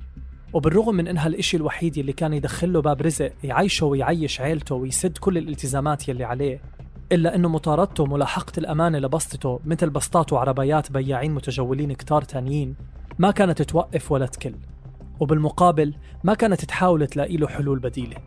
وبالرغم 0.53 0.95
من 0.95 1.07
إنها 1.07 1.27
الإشي 1.27 1.57
الوحيد 1.57 1.97
يلي 1.97 2.13
كان 2.13 2.33
يدخله 2.33 2.81
باب 2.81 3.01
رزق 3.01 3.31
يعيشه 3.43 3.85
ويعيش 3.85 4.41
عيلته 4.41 4.75
ويسد 4.75 5.17
كل 5.17 5.37
الالتزامات 5.37 6.09
يلي 6.09 6.23
عليه 6.23 6.61
إلا 7.11 7.35
أنه 7.35 7.49
مطاردته 7.49 8.03
وملاحقة 8.03 8.51
الأمانة 8.57 8.99
لبسطته 8.99 9.59
مثل 9.65 9.89
بسطات 9.89 10.33
وعربيات 10.33 10.91
بياعين 10.91 11.33
متجولين 11.33 11.93
كتار 11.93 12.21
تانيين 12.21 12.75
ما 13.19 13.31
كانت 13.31 13.61
توقف 13.61 14.11
ولا 14.11 14.25
تكل. 14.25 14.55
وبالمقابل 15.19 15.93
ما 16.23 16.33
كانت 16.33 16.65
تحاول 16.65 17.07
تلاقي 17.07 17.37
له 17.37 17.47
حلول 17.47 17.79
بديلة. 17.79 18.17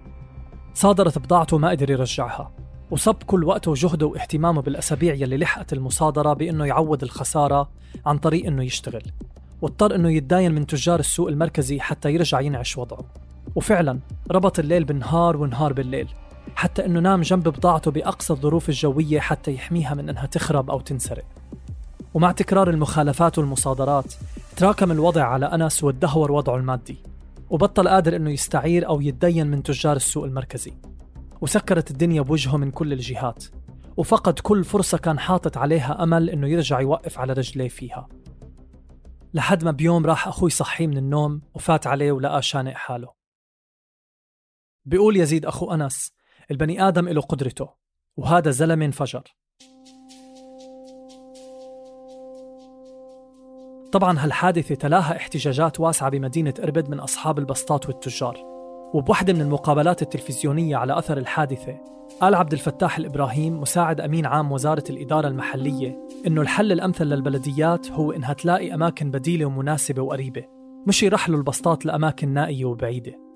صادرت 0.75 1.19
بضاعته 1.19 1.59
ما 1.59 1.71
قدر 1.71 1.91
يرجعها. 1.91 2.53
وصب 2.91 3.23
كل 3.27 3.45
وقته 3.45 3.71
وجهده 3.71 4.07
واهتمامه 4.07 4.63
بالأسابيع 4.63 5.15
يلي 5.15 5.37
لحقت 5.37 5.73
المصادرة 5.73 6.33
بأنه 6.33 6.67
يعوض 6.67 7.03
الخسارة 7.03 7.71
عن 8.07 8.19
طريق 8.19 8.47
أنه 8.47 8.65
يشتغل. 8.65 9.03
واضطر 9.63 9.95
أنه 9.95 10.11
يتداين 10.13 10.53
من 10.53 10.67
تجار 10.67 11.01
السوق 11.01 11.29
المركزي 11.29 11.81
حتى 11.81 12.15
يرجع 12.15 12.41
ينعش 12.41 12.79
وضعه. 12.79 13.05
وفعلا 13.55 13.99
ربط 14.31 14.59
الليل 14.59 14.85
بالنهار 14.85 15.37
والنهار 15.37 15.73
بالليل. 15.73 16.09
حتى 16.57 16.87
أنه 16.87 17.01
نام 17.01 17.21
جنب 17.23 17.49
بضاعته 17.49 17.91
بأقصى 17.91 18.33
الظروف 18.33 18.69
الجوية 18.69 19.21
حتى 19.21 19.55
يحميها 19.55 19.95
من 19.95 20.09
أنها 20.09 20.27
تخرب 20.27 20.71
أو 20.71 20.81
تنسرق. 20.81 21.25
ومع 22.15 22.33
تكرار 22.33 22.71
المخالفات 22.71 23.39
والمصادرات 23.39 24.15
تراكم 24.57 24.93
الوضع 24.93 25.25
على 25.25 25.47
أنس 25.47 25.85
وادهور 25.85 26.33
وضعه 26.33 26.57
المادي 26.57 27.03
وبطل 27.51 27.89
قادر 27.89 28.17
أنه 28.17 28.31
يستعير 28.31 28.89
أو 28.89 29.01
يتدين 29.01 29.47
من 29.47 29.63
تجار 29.63 29.97
السوق 29.97 30.25
المركزي. 30.25 30.73
وسكرت 31.41 31.91
الدنيا 31.91 32.23
بوجهه 32.23 32.57
من 32.57 32.71
كل 32.71 32.93
الجهات 32.93 33.45
وفقد 33.97 34.39
كل 34.39 34.65
فرصة 34.65 34.99
كان 34.99 35.19
حاطط 35.19 35.59
عليها 35.59 36.03
أمل 36.03 36.31
أنه 36.31 36.49
يرجع 36.49 36.81
يوقف 36.81 37.19
على 37.19 37.33
رجليه 37.33 37.69
فيها. 37.69 38.09
لحد 39.35 39.65
ما 39.65 39.71
بيوم 39.71 40.07
راح 40.07 40.29
أخوي 40.29 40.51
صحيه 40.51 40.87
من 40.87 40.97
النوم 40.97 41.43
وفات 41.55 41.87
عليه 41.87 42.13
ولقى 42.13 42.43
شانق 42.43 42.73
حاله. 42.73 43.13
بيقول 44.85 45.17
يزيد 45.17 45.47
أخو 45.47 45.75
أنس 45.75 46.13
البني 46.51 46.89
آدم 46.89 47.09
له 47.09 47.21
قدرته 47.21 47.69
وهذا 48.17 48.51
زلمة 48.51 48.85
انفجر 48.85 49.23
طبعا 53.93 54.19
هالحادثة 54.19 54.75
تلاها 54.75 55.17
احتجاجات 55.17 55.81
واسعة 55.81 56.11
بمدينة 56.11 56.55
إربد 56.63 56.91
من 56.91 57.01
أصحاب 57.01 57.39
البسطات 57.39 57.87
والتجار. 57.87 58.37
وبوحدة 58.95 59.33
من 59.33 59.41
المقابلات 59.41 60.03
التلفزيونية 60.03 60.77
على 60.77 60.99
أثر 60.99 61.19
الحادثة 61.19 61.81
قال 62.21 62.35
عبد 62.35 62.53
الفتاح 62.53 62.99
الإبراهيم 62.99 63.61
مساعد 63.61 64.01
أمين 64.01 64.27
عام 64.27 64.53
وزارة 64.53 64.85
الإدارة 64.91 65.29
المحلية 65.29 66.09
إنه 66.27 66.41
الحل 66.41 66.73
الأمثل 66.73 67.05
للبلديات 67.05 67.91
هو 67.91 68.13
إنها 68.13 68.33
تلاقي 68.33 68.75
أماكن 68.75 69.11
بديلة 69.11 69.47
ومناسبة 69.47 70.03
وقريبة 70.03 70.45
مش 70.87 71.03
يرحلوا 71.03 71.39
البسطات 71.39 71.87
لأماكن 71.87 72.29
نائية 72.29 72.65
وبعيدة. 72.65 73.28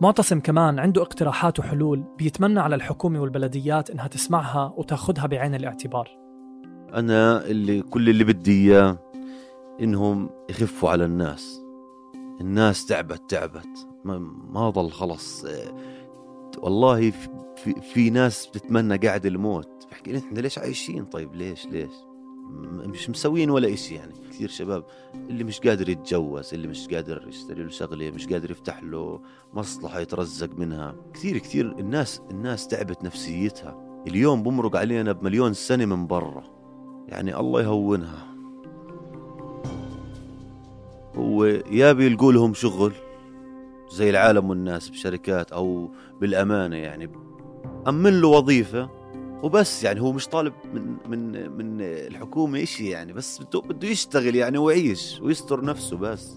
معتصم 0.00 0.40
كمان 0.40 0.78
عنده 0.78 1.02
اقتراحات 1.02 1.58
وحلول 1.58 2.04
بيتمنى 2.18 2.60
على 2.60 2.74
الحكومة 2.74 3.20
والبلديات 3.20 3.90
إنها 3.90 4.06
تسمعها 4.06 4.74
وتاخدها 4.76 5.26
بعين 5.26 5.54
الاعتبار. 5.54 6.08
أنا 6.94 7.46
اللي 7.46 7.82
كل 7.82 8.08
اللي 8.08 8.24
بدي 8.24 8.52
إياه 8.52 8.98
إنهم 9.80 10.30
يخفوا 10.50 10.90
على 10.90 11.04
الناس. 11.04 11.62
الناس 12.40 12.86
تعبت 12.86 13.30
تعبت. 13.30 13.88
ما, 14.04 14.18
ما 14.50 14.70
ضل 14.70 14.90
خلص. 14.90 15.44
والله 16.58 17.10
في, 17.56 17.74
في 17.92 18.10
ناس 18.10 18.46
بتتمنى 18.46 18.96
قاعد 18.96 19.26
الموت. 19.26 19.86
بحكي 19.90 20.18
إحنا 20.18 20.40
ليش 20.40 20.58
عايشين؟ 20.58 21.04
طيب 21.04 21.34
ليش 21.34 21.66
ليش؟ 21.66 21.92
مش 22.86 23.10
مسوين 23.10 23.50
ولا 23.50 23.72
إشي 23.72 23.94
يعني. 23.94 24.12
كثير 24.30 24.48
شباب 24.48 24.84
اللي 25.14 25.44
مش 25.44 25.60
قادر 25.60 25.88
يتجوز 25.88 26.54
اللي 26.54 26.68
مش 26.68 26.88
قادر 26.88 27.28
يشتري 27.28 27.62
له 27.62 27.70
شغلة 27.70 28.10
مش 28.10 28.26
قادر 28.26 28.50
يفتح 28.50 28.82
له 28.82 29.20
مصلحة 29.54 30.00
يترزق 30.00 30.50
منها. 30.58 30.94
كثير 31.14 31.38
كثير 31.38 31.78
الناس 31.78 32.20
الناس 32.30 32.68
تعبت 32.68 33.04
نفسيتها. 33.04 34.02
اليوم 34.06 34.42
بمرق 34.42 34.76
علينا 34.76 35.12
بمليون 35.12 35.52
سنة 35.52 35.84
من 35.84 36.06
برا. 36.06 36.44
يعني 37.08 37.36
الله 37.36 37.62
يهونها. 37.62 38.32
هو 41.16 41.44
يا 41.44 41.92
بيلقوا 41.92 42.32
لهم 42.32 42.54
شغل 42.54 42.92
زي 43.90 44.10
العالم 44.10 44.50
والناس 44.50 44.88
بشركات 44.88 45.52
أو 45.52 45.90
بالأمانة 46.20 46.76
يعني 46.76 47.10
امن 47.88 48.20
له 48.20 48.28
وظيفة 48.28 49.01
وبس 49.42 49.84
يعني 49.84 50.00
هو 50.00 50.12
مش 50.12 50.28
طالب 50.28 50.52
من 50.74 50.96
من 51.08 51.50
من 51.50 51.80
الحكومة 51.80 52.62
إشي 52.62 52.90
يعني 52.90 53.12
بس 53.12 53.42
بده 53.42 53.60
بده 53.60 53.88
يشتغل 53.88 54.36
يعني 54.36 54.58
ويعيش 54.58 55.20
ويستر 55.22 55.64
نفسه 55.64 55.96
بس 55.96 56.36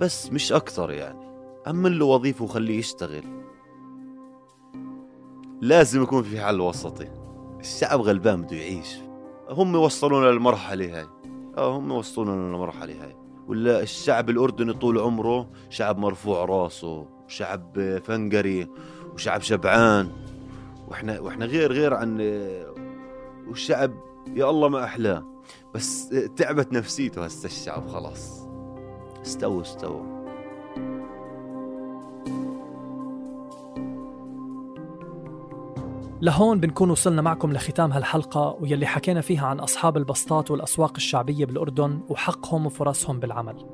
بس 0.00 0.32
مش 0.32 0.52
أكثر 0.52 0.90
يعني. 0.90 1.18
امن 1.66 1.98
له 1.98 2.06
وظيفه 2.06 2.44
وخليه 2.44 2.78
يشتغل. 2.78 3.24
لازم 5.60 6.02
يكون 6.02 6.22
في 6.22 6.40
حل 6.40 6.60
وسطي. 6.60 7.08
الشعب 7.60 8.00
غلبان 8.00 8.42
بده 8.42 8.56
يعيش. 8.56 8.96
هم 9.50 9.74
وصلونا 9.74 10.26
للمرحلة 10.26 10.98
هاي. 10.98 11.06
آه 11.58 11.76
هم 11.78 11.92
وصلونا 11.92 12.30
للمرحلة 12.30 13.04
هاي. 13.04 13.16
ولا 13.48 13.82
الشعب 13.82 14.30
الأردني 14.30 14.72
طول 14.72 14.98
عمره 14.98 15.50
شعب 15.70 15.98
مرفوع 15.98 16.44
راسه 16.44 17.06
شعب 17.28 17.98
فنقري 18.04 18.68
وشعب 19.14 19.42
شبعان. 19.42 20.12
وإحنا 20.92 21.20
وإحنا 21.20 21.46
غير 21.46 21.72
غير 21.72 21.94
عن 21.94 22.20
والشعب 23.48 23.92
يا 24.26 24.50
الله 24.50 24.68
ما 24.68 24.84
أحلاه. 24.84 25.24
بس 25.74 26.08
تعبت 26.36 26.72
نفسيته 26.72 27.24
هسه 27.24 27.46
الشعب 27.46 27.88
خلاص. 27.88 28.46
استوى 29.22 29.60
استوى 29.60 30.22
لهون 36.22 36.60
بنكون 36.60 36.90
وصلنا 36.90 37.22
معكم 37.22 37.52
لختام 37.52 37.92
هالحلقة 37.92 38.56
ويلي 38.60 38.86
حكينا 38.86 39.20
فيها 39.20 39.46
عن 39.46 39.60
أصحاب 39.60 39.96
البسطات 39.96 40.50
والأسواق 40.50 40.92
الشعبية 40.96 41.46
بالأردن 41.46 42.00
وحقهم 42.08 42.66
وفرصهم 42.66 43.20
بالعمل. 43.20 43.66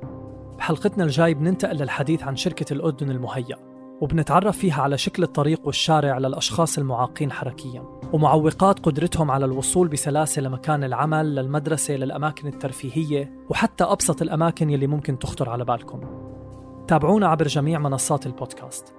بحلقتنا 0.59 1.05
الجاي 1.05 1.35
بننتقل 1.35 1.77
للحديث 1.77 2.23
عن 2.23 2.37
شركة 2.37 2.73
الأردن 2.73 3.11
المهيأ. 3.11 3.78
وبنتعرف 4.01 4.59
فيها 4.59 4.83
على 4.83 4.99
شكل 4.99 5.23
الطريق 5.23 5.61
والشارع 5.65 6.19
للأشخاص 6.19 6.79
المعاقين 6.79 7.33
حركيا 7.33 7.83
ومعوقات 8.13 8.79
قدرتهم 8.79 9.31
على 9.31 9.45
الوصول 9.45 9.89
بسلاسة 9.89 10.43
لمكان 10.43 10.85
العمل 10.85 11.35
للمدرسة 11.35 11.95
للأماكن 11.95 12.49
الترفيهية 12.49 13.33
وحتى 13.49 13.85
أبسط 13.85 14.23
الأماكن 14.23 14.71
يلي 14.71 14.87
ممكن 14.87 15.19
تخطر 15.19 15.51
على 15.51 15.65
بالكم. 15.65 16.01
تابعونا 16.89 17.29
عبر 17.29 17.47
جميع 17.47 17.79
منصات 17.79 18.27
البودكاست. 18.27 18.95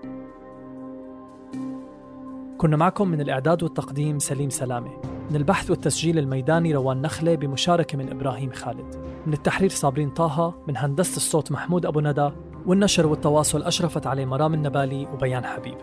كنا 2.58 2.78
معكم 2.78 3.08
من 3.08 3.22
الإعداد 3.22 3.64
والتقديم 3.64 4.20
سليم 4.20 4.50
سلامة. 4.50 4.92
من 5.30 5.36
البحث 5.36 5.70
والتسجيل 5.70 6.20
الميداني 6.20 6.74
روان 6.74 7.02
نخلة 7.02 7.36
بمشاركة 7.36 7.98
من 7.98 8.10
إبراهيم 8.10 8.52
خالد. 8.52 8.96
من 9.26 9.34
التحرير 9.34 9.70
صابرين 9.70 10.10
طه 10.10 10.54
من 10.68 10.78
هندسة 10.78 11.18
الصوت 11.18 11.52
محمود 11.52 11.86
أبو 11.86 12.00
ندى 12.00 12.30
والنشر 12.66 13.08
والتواصل 13.08 13.64
أشرفت 13.64 14.08
عليه 14.08 14.26
مرام 14.26 14.54
النبالي 14.54 15.08
وبيان 15.14 15.46
حبيب 15.46 15.78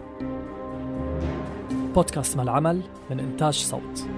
بودكاست 1.94 2.36
ما 2.36 2.42
العمل 2.42 2.82
من 3.10 3.20
إنتاج 3.20 3.54
صوت 3.54 4.08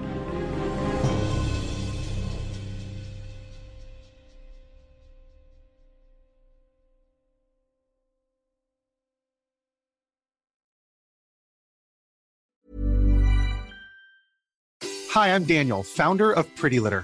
Hi, 15.13 15.33
I'm 15.35 15.43
Daniel, 15.43 15.81
founder 15.83 16.31
of 16.31 16.45
Pretty 16.55 16.79
Litter. 16.79 17.03